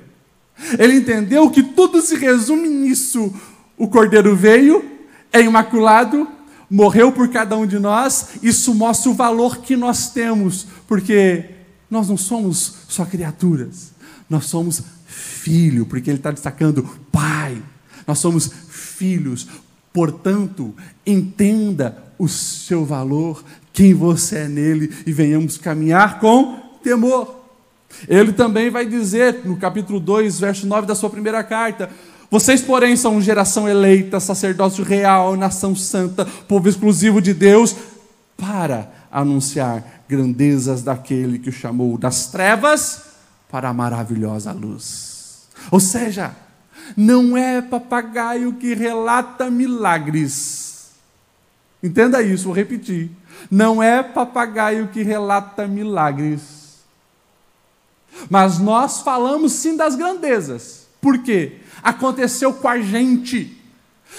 Ele 0.78 0.94
entendeu 0.94 1.50
que 1.50 1.62
tudo 1.62 2.00
se 2.00 2.14
resume 2.14 2.68
nisso. 2.68 3.34
O 3.76 3.88
cordeiro 3.88 4.36
veio, 4.36 4.84
é 5.32 5.40
imaculado, 5.40 6.28
morreu 6.70 7.10
por 7.10 7.28
cada 7.28 7.56
um 7.56 7.66
de 7.66 7.78
nós. 7.78 8.30
Isso 8.42 8.72
mostra 8.74 9.10
o 9.10 9.14
valor 9.14 9.58
que 9.58 9.76
nós 9.76 10.10
temos, 10.12 10.66
porque 10.86 11.59
nós 11.90 12.08
não 12.08 12.16
somos 12.16 12.74
só 12.88 13.04
criaturas, 13.04 13.92
nós 14.28 14.46
somos 14.46 14.82
filho, 15.06 15.84
porque 15.84 16.08
ele 16.08 16.18
está 16.18 16.30
destacando 16.30 16.88
pai. 17.10 17.60
Nós 18.06 18.18
somos 18.18 18.50
filhos, 18.68 19.48
portanto, 19.92 20.74
entenda 21.04 22.02
o 22.18 22.28
seu 22.28 22.84
valor, 22.84 23.42
quem 23.72 23.92
você 23.92 24.38
é 24.38 24.48
nele 24.48 24.94
e 25.06 25.12
venhamos 25.12 25.58
caminhar 25.58 26.20
com 26.20 26.78
temor. 26.82 27.40
Ele 28.08 28.32
também 28.32 28.70
vai 28.70 28.86
dizer, 28.86 29.40
no 29.44 29.56
capítulo 29.56 29.98
2, 29.98 30.38
verso 30.38 30.66
9 30.66 30.86
da 30.86 30.94
sua 30.94 31.10
primeira 31.10 31.42
carta: 31.42 31.90
Vocês, 32.30 32.60
porém, 32.60 32.96
são 32.96 33.20
geração 33.20 33.68
eleita, 33.68 34.20
sacerdócio 34.20 34.84
real, 34.84 35.36
nação 35.36 35.74
santa, 35.74 36.24
povo 36.24 36.68
exclusivo 36.68 37.20
de 37.20 37.34
Deus, 37.34 37.74
para 38.36 38.92
anunciar 39.10 39.99
grandezas 40.10 40.82
daquele 40.82 41.38
que 41.38 41.48
o 41.48 41.52
chamou 41.52 41.96
das 41.96 42.26
trevas 42.26 43.02
para 43.48 43.68
a 43.68 43.72
maravilhosa 43.72 44.52
luz. 44.52 45.46
Ou 45.70 45.80
seja, 45.80 46.34
não 46.96 47.36
é 47.36 47.62
papagaio 47.62 48.52
que 48.54 48.74
relata 48.74 49.50
milagres. 49.50 50.90
Entenda 51.82 52.22
isso, 52.22 52.44
vou 52.44 52.52
repetir. 52.52 53.10
Não 53.50 53.82
é 53.82 54.02
papagaio 54.02 54.88
que 54.88 55.02
relata 55.02 55.66
milagres 55.66 56.60
mas 58.28 58.58
nós 58.58 59.00
falamos 59.00 59.52
sim 59.52 59.76
das 59.76 59.94
grandezas. 59.94 60.86
Por 61.00 61.18
quê? 61.18 61.60
Aconteceu 61.82 62.52
com 62.52 62.68
a 62.68 62.80
gente. 62.80 63.56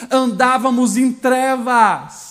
Andávamos 0.10 0.98
em 0.98 1.12
trevas. 1.12 2.31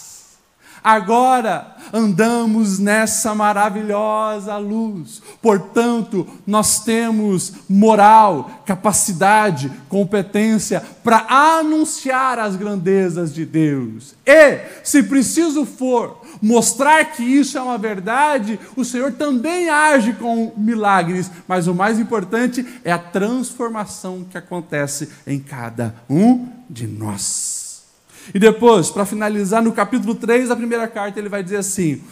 Agora 0.83 1.77
andamos 1.93 2.79
nessa 2.79 3.35
maravilhosa 3.35 4.57
luz. 4.57 5.23
Portanto, 5.43 6.27
nós 6.47 6.81
temos 6.81 7.53
moral, 7.69 8.63
capacidade, 8.65 9.71
competência 9.89 10.83
para 11.03 11.27
anunciar 11.29 12.39
as 12.39 12.57
grandezas 12.57 13.35
de 13.35 13.45
Deus. 13.45 14.15
E, 14.25 14.59
se 14.83 15.03
preciso 15.03 15.67
for, 15.67 16.23
mostrar 16.41 17.05
que 17.05 17.23
isso 17.23 17.59
é 17.59 17.63
uma 17.63 17.79
verdade, 17.79 18.59
o 18.77 18.85
Senhor 18.85 19.13
também 19.13 19.69
age 19.69 20.13
com 20.15 20.53
milagres, 20.57 21.31
mas 21.47 21.67
o 21.67 21.75
mais 21.75 21.99
importante 21.99 22.65
é 22.85 22.93
a 22.93 22.99
transformação 22.99 24.25
que 24.29 24.39
acontece 24.39 25.09
em 25.27 25.39
cada 25.39 25.95
um 26.09 26.49
de 26.69 26.87
nós. 26.87 27.60
E 28.35 28.39
depois, 28.39 28.91
para 28.91 29.05
finalizar, 29.05 29.63
no 29.63 29.73
capítulo 29.73 30.15
3 30.15 30.49
da 30.49 30.57
primeira 30.57 30.87
carta, 30.87 31.19
ele 31.19 31.29
vai 31.29 31.43
dizer 31.43 31.57
assim: 31.57 32.03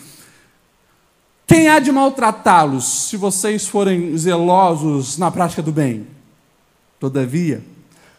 Quem 1.46 1.68
há 1.68 1.78
de 1.78 1.92
maltratá-los 1.92 3.08
se 3.08 3.16
vocês 3.16 3.66
forem 3.66 4.16
zelosos 4.16 5.18
na 5.18 5.30
prática 5.30 5.62
do 5.62 5.72
bem? 5.72 6.06
Todavia, 6.98 7.62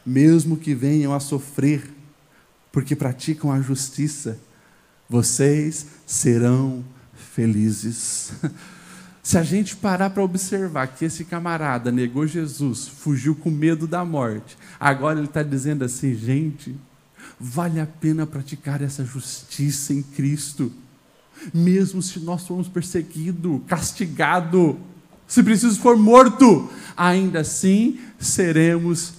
mesmo 0.05 0.55
que 0.55 0.73
venham 0.73 1.13
a 1.13 1.19
sofrer, 1.19 1.89
porque 2.71 2.95
praticam 2.95 3.51
a 3.51 3.59
justiça, 3.59 4.39
vocês 5.09 5.85
serão 6.05 6.83
felizes. 7.13 8.31
Se 9.21 9.37
a 9.37 9.43
gente 9.43 9.75
parar 9.75 10.09
para 10.09 10.23
observar 10.23 10.87
que 10.87 11.05
esse 11.05 11.23
camarada 11.23 11.91
negou 11.91 12.25
Jesus, 12.25 12.87
fugiu 12.87 13.35
com 13.35 13.51
medo 13.51 13.85
da 13.85 14.03
morte, 14.03 14.57
agora 14.79 15.19
ele 15.19 15.27
está 15.27 15.43
dizendo 15.43 15.83
assim: 15.83 16.15
gente, 16.15 16.75
vale 17.39 17.80
a 17.80 17.86
pena 17.86 18.25
praticar 18.25 18.82
essa 18.82 19.03
justiça 19.03 19.93
em 19.93 20.01
Cristo, 20.01 20.71
mesmo 21.53 22.01
se 22.01 22.19
nós 22.19 22.45
formos 22.45 22.67
perseguidos, 22.67 23.61
castigados, 23.67 24.75
se 25.27 25.43
preciso 25.43 25.80
for 25.80 25.97
morto, 25.97 26.69
ainda 26.95 27.41
assim 27.41 27.99
seremos 28.19 29.13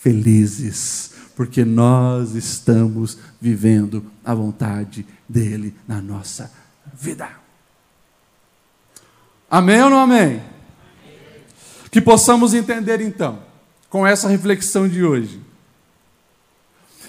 felizes 0.00 1.08
porque 1.38 1.64
nós 1.64 2.34
estamos 2.34 3.16
vivendo 3.40 4.04
a 4.24 4.34
vontade 4.34 5.06
dele 5.28 5.72
na 5.86 6.02
nossa 6.02 6.50
vida. 6.92 7.30
Amém 9.48 9.80
ou 9.84 9.88
não 9.88 9.98
amém? 9.98 10.42
Que 11.92 12.00
possamos 12.00 12.54
entender 12.54 13.00
então, 13.00 13.40
com 13.88 14.04
essa 14.04 14.28
reflexão 14.28 14.88
de 14.88 15.04
hoje, 15.04 15.40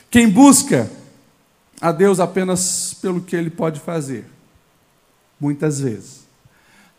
quem 0.10 0.30
busca 0.30 0.90
a 1.82 1.92
Deus 1.92 2.20
apenas 2.20 2.94
pelo 2.94 3.22
que 3.22 3.36
ele 3.36 3.50
pode 3.50 3.80
fazer, 3.80 4.26
muitas 5.40 5.80
vezes, 5.80 6.28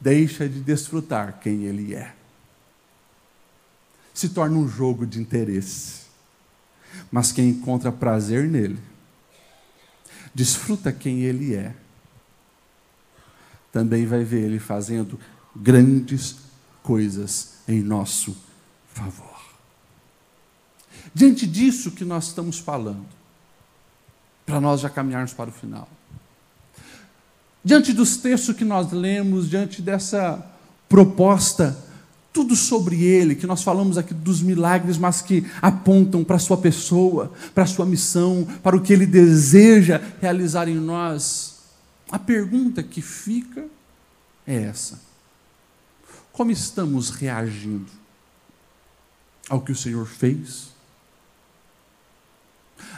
deixa 0.01 0.49
de 0.49 0.61
desfrutar 0.61 1.39
quem 1.41 1.65
ele 1.65 1.95
é. 1.95 2.15
Se 4.15 4.29
torna 4.29 4.57
um 4.57 4.69
jogo 4.69 5.07
de 5.07 5.21
interesse 5.21 6.01
mas 7.11 7.33
quem 7.33 7.51
encontra 7.51 7.93
prazer 7.93 8.49
nele, 8.49 8.79
desfruta 10.35 10.93
quem 10.93 11.21
ele 11.23 11.55
é, 11.55 11.75
também 13.73 14.07
vai 14.07 14.25
ver 14.25 14.45
ele 14.45 14.59
fazendo 14.59 15.19
grandes 15.55 16.37
coisas 16.83 17.55
em 17.69 17.83
nosso 17.83 18.37
favor. 18.93 19.30
Diante 21.15 21.47
disso 21.47 21.91
que 21.91 22.05
nós 22.05 22.29
estamos 22.29 22.59
falando, 22.59 23.07
para 24.47 24.61
nós 24.61 24.81
já 24.81 24.89
caminharmos 24.89 25.33
para 25.33 25.51
o 25.51 25.53
final. 25.53 25.89
Diante 27.65 27.93
dos 27.93 28.17
textos 28.17 28.57
que 28.57 28.65
nós 28.65 28.91
lemos, 28.91 29.49
diante 29.49 29.83
dessa 29.83 30.45
proposta 30.89 31.77
tudo 32.33 32.55
sobre 32.55 33.03
ele, 33.03 33.35
que 33.35 33.47
nós 33.47 33.63
falamos 33.63 33.99
aqui 33.99 34.15
dos 34.15 34.41
milagres, 34.41 34.97
mas 34.97 35.21
que 35.21 35.45
apontam 35.61 36.23
para 36.23 36.37
a 36.37 36.39
sua 36.39 36.57
pessoa, 36.57 37.33
para 37.55 37.65
a 37.65 37.67
sua 37.67 37.85
missão, 37.85 38.47
para 38.63 38.77
o 38.77 38.81
que 38.81 38.93
ele 38.93 39.07
deseja 39.07 40.01
realizar 40.21 40.69
em 40.69 40.77
nós. 40.77 41.57
A 42.11 42.19
pergunta 42.19 42.83
que 42.83 43.03
fica 43.03 43.67
é 44.47 44.63
essa: 44.63 45.01
Como 46.33 46.53
estamos 46.53 47.11
reagindo 47.11 47.91
ao 49.49 49.61
que 49.61 49.73
o 49.73 49.77
Senhor 49.77 50.07
fez? 50.07 50.71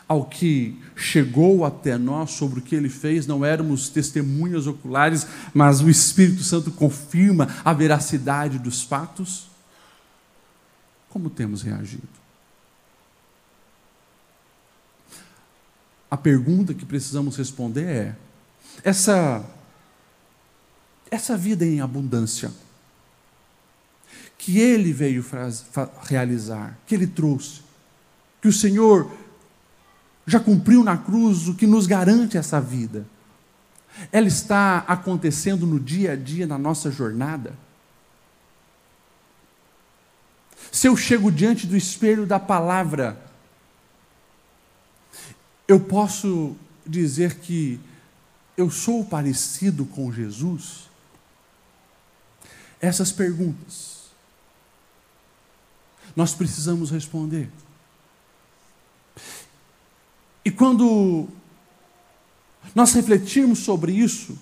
Ao 0.06 0.24
que 0.24 0.80
chegou 0.96 1.64
até 1.64 1.96
nós 1.96 2.32
sobre 2.32 2.60
o 2.60 2.62
que 2.62 2.74
ele 2.74 2.88
fez, 2.88 3.26
não 3.26 3.44
éramos 3.44 3.88
testemunhas 3.88 4.66
oculares, 4.66 5.26
mas 5.52 5.80
o 5.80 5.88
Espírito 5.88 6.42
Santo 6.42 6.70
confirma 6.70 7.48
a 7.64 7.72
veracidade 7.72 8.58
dos 8.58 8.82
fatos? 8.82 9.50
Como 11.08 11.28
temos 11.30 11.62
reagido? 11.62 12.08
A 16.10 16.16
pergunta 16.16 16.74
que 16.74 16.84
precisamos 16.84 17.36
responder 17.36 17.84
é: 17.84 18.16
essa 18.84 19.44
essa 21.10 21.36
vida 21.36 21.66
em 21.66 21.82
abundância 21.82 22.50
que 24.38 24.58
ele 24.58 24.92
veio 24.92 25.24
realizar, 26.02 26.76
que 26.86 26.94
ele 26.94 27.06
trouxe, 27.06 27.60
que 28.40 28.48
o 28.48 28.52
Senhor 28.52 29.12
já 30.32 30.40
cumpriu 30.40 30.82
na 30.82 30.96
cruz 30.96 31.46
o 31.46 31.54
que 31.54 31.66
nos 31.66 31.86
garante 31.86 32.38
essa 32.38 32.58
vida. 32.58 33.06
Ela 34.10 34.28
está 34.28 34.78
acontecendo 34.88 35.66
no 35.66 35.78
dia 35.78 36.12
a 36.12 36.16
dia, 36.16 36.46
na 36.46 36.56
nossa 36.56 36.90
jornada. 36.90 37.52
Se 40.70 40.88
eu 40.88 40.96
chego 40.96 41.30
diante 41.30 41.66
do 41.66 41.76
espelho 41.76 42.24
da 42.24 42.40
palavra, 42.40 43.22
eu 45.68 45.78
posso 45.78 46.56
dizer 46.86 47.34
que 47.40 47.78
eu 48.56 48.70
sou 48.70 49.04
parecido 49.04 49.84
com 49.84 50.10
Jesus? 50.10 50.88
Essas 52.80 53.12
perguntas 53.12 54.02
nós 56.16 56.34
precisamos 56.34 56.90
responder. 56.90 57.50
E 60.44 60.50
quando 60.50 61.28
nós 62.74 62.92
refletirmos 62.92 63.60
sobre 63.60 63.92
isso, 63.92 64.38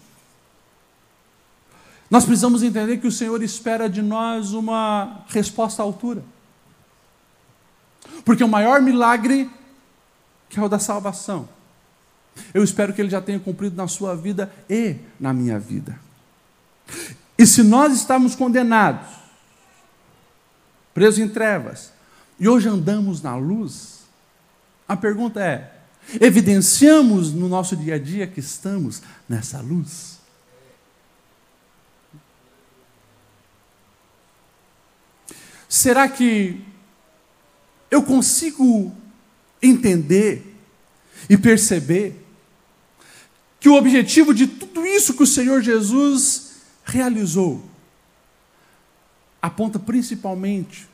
nós 2.10 2.24
precisamos 2.24 2.62
entender 2.62 2.98
que 2.98 3.06
o 3.06 3.12
Senhor 3.12 3.42
espera 3.42 3.88
de 3.88 4.02
nós 4.02 4.52
uma 4.52 5.24
resposta 5.28 5.82
à 5.82 5.84
altura. 5.84 6.24
Porque 8.24 8.42
o 8.42 8.48
maior 8.48 8.82
milagre 8.82 9.48
que 10.50 10.58
é 10.58 10.62
o 10.62 10.68
da 10.68 10.80
salvação. 10.80 11.48
Eu 12.52 12.62
espero 12.62 12.92
que 12.92 13.00
ele 13.00 13.08
já 13.08 13.22
tenha 13.22 13.38
cumprido 13.38 13.76
na 13.76 13.86
sua 13.86 14.16
vida 14.16 14.52
e 14.68 14.96
na 15.18 15.32
minha 15.32 15.58
vida. 15.58 15.98
E 17.38 17.46
se 17.46 17.62
nós 17.62 17.94
estamos 17.94 18.34
condenados, 18.34 19.08
presos 20.92 21.20
em 21.20 21.28
trevas, 21.28 21.92
e 22.38 22.48
hoje 22.48 22.68
andamos 22.68 23.22
na 23.22 23.36
luz, 23.36 24.00
a 24.88 24.96
pergunta 24.96 25.40
é: 25.40 25.72
evidenciamos 26.20 27.32
no 27.32 27.48
nosso 27.48 27.76
dia 27.76 27.94
a 27.94 27.98
dia 27.98 28.26
que 28.26 28.40
estamos 28.40 29.02
nessa 29.28 29.60
luz? 29.60 30.18
Será 35.68 36.08
que 36.08 36.64
eu 37.90 38.02
consigo 38.02 38.92
entender 39.62 40.56
e 41.28 41.36
perceber 41.36 42.26
que 43.60 43.68
o 43.68 43.74
objetivo 43.74 44.34
de 44.34 44.46
tudo 44.46 44.84
isso 44.86 45.14
que 45.14 45.22
o 45.22 45.26
Senhor 45.26 45.60
Jesus 45.60 46.50
realizou 46.84 47.68
aponta 49.40 49.78
principalmente 49.78 50.88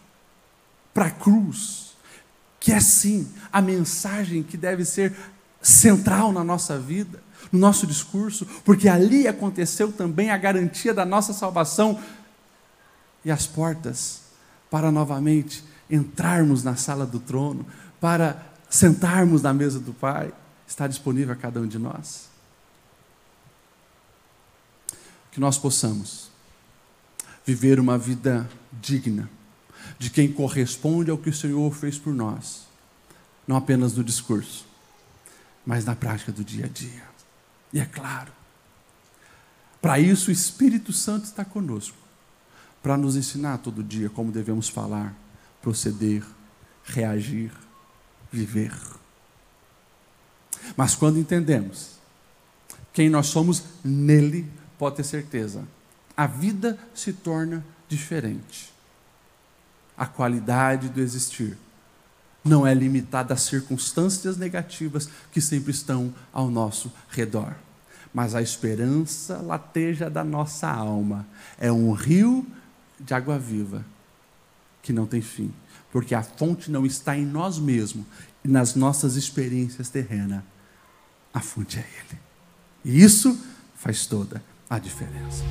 para 0.93 1.07
a 1.07 1.11
cruz, 1.11 1.86
que 2.67 2.73
é 2.73 2.81
sim 2.81 3.29
a 3.53 3.63
mensagem 3.63 4.43
que 4.43 4.57
deve 4.57 4.85
ser 4.85 5.15
central 5.63 6.33
na 6.33 6.43
nossa 6.43 6.77
vida, 6.77 7.23
no 7.53 7.61
nosso 7.61 7.87
discurso, 7.87 8.45
porque 8.65 8.89
ali 8.89 9.29
aconteceu 9.29 9.93
também 9.93 10.31
a 10.31 10.37
garantia 10.37 10.93
da 10.93 11.05
nossa 11.05 11.33
salvação 11.33 11.97
e 13.25 13.31
as 13.31 13.47
portas 13.47 14.23
para 14.69 14.91
novamente 14.91 15.63
entrarmos 15.89 16.65
na 16.65 16.75
sala 16.75 17.07
do 17.07 17.21
trono, 17.21 17.65
para 18.01 18.45
sentarmos 18.69 19.43
na 19.43 19.55
mesa 19.55 19.79
do 19.79 19.93
Pai, 19.93 20.35
está 20.67 20.89
disponível 20.89 21.35
a 21.35 21.37
cada 21.37 21.61
um 21.61 21.69
de 21.69 21.79
nós. 21.79 22.29
Que 25.31 25.39
nós 25.39 25.57
possamos 25.57 26.33
viver 27.45 27.79
uma 27.79 27.97
vida 27.97 28.51
digna 28.73 29.31
de 29.99 30.11
quem 30.11 30.33
corresponde 30.33 31.11
ao 31.11 31.19
que 31.19 31.31
o 31.31 31.35
Senhor 31.35 31.75
fez 31.75 31.99
por 31.99 32.13
nós, 32.13 32.67
não 33.47 33.57
apenas 33.57 33.97
no 33.97 34.05
discurso, 34.05 34.67
mas 35.65 35.85
na 35.85 35.95
prática 35.95 36.33
do 36.33 36.45
dia 36.45 36.67
a 36.67 36.69
dia. 36.69 37.03
E 37.73 37.81
é 37.81 37.85
claro, 37.85 38.33
para 39.81 39.99
isso 39.99 40.31
o 40.31 40.33
Espírito 40.33 40.93
Santo 40.93 41.25
está 41.25 41.45
conosco, 41.45 41.97
para 42.83 42.97
nos 42.97 43.17
ensinar 43.17 43.59
todo 43.59 43.83
dia 43.83 44.09
como 44.09 44.33
devemos 44.33 44.69
falar, 44.69 45.15
proceder, 45.61 46.25
reagir, 46.85 47.53
viver. 48.31 48.73
Mas 50.77 50.95
quando 50.95 51.19
entendemos 51.19 51.97
quem 52.93 53.11
nós 53.11 53.27
somos 53.27 53.63
nele, 53.85 54.51
pode 54.79 54.97
ter 54.97 55.05
certeza, 55.05 55.67
a 56.17 56.27
vida 56.27 56.79
se 56.95 57.13
torna 57.13 57.65
diferente. 57.89 58.73
A 59.97 60.07
qualidade 60.07 60.89
do 60.89 61.01
existir 61.01 61.57
não 62.45 62.67
é 62.67 62.73
limitada 62.73 63.35
às 63.35 63.43
circunstâncias 63.43 64.37
negativas 64.37 65.09
que 65.33 65.41
sempre 65.41 65.73
estão 65.73 66.15
ao 66.33 66.49
nosso 66.49 66.93
redor. 67.09 67.55
Mas 68.15 68.35
a 68.35 68.41
esperança 68.41 69.39
lateja 69.39 70.09
da 70.09 70.25
nossa 70.25 70.69
alma. 70.69 71.27
É 71.59 71.71
um 71.71 71.93
rio 71.93 72.47
de 72.99 73.13
água 73.13 73.39
viva 73.39 73.85
que 74.81 74.93
não 74.93 75.07
tem 75.07 75.21
fim, 75.21 75.53
porque 75.91 76.15
a 76.15 76.23
fonte 76.23 76.71
não 76.71 76.87
está 76.87 77.17
em 77.17 77.27
nós 77.27 77.59
mesmos 77.59 78.07
e 78.45 78.49
nas 78.49 78.75
nossas 78.75 79.17
experiências 79.17 79.89
terrenas. 79.89 80.43
A 81.35 81.41
fonte 81.41 81.79
é 81.79 81.83
Ele. 81.83 82.21
E 82.85 83.03
isso 83.03 83.39
faz 83.75 84.07
toda 84.07 84.43
a 84.71 84.79
diferença. 84.79 85.43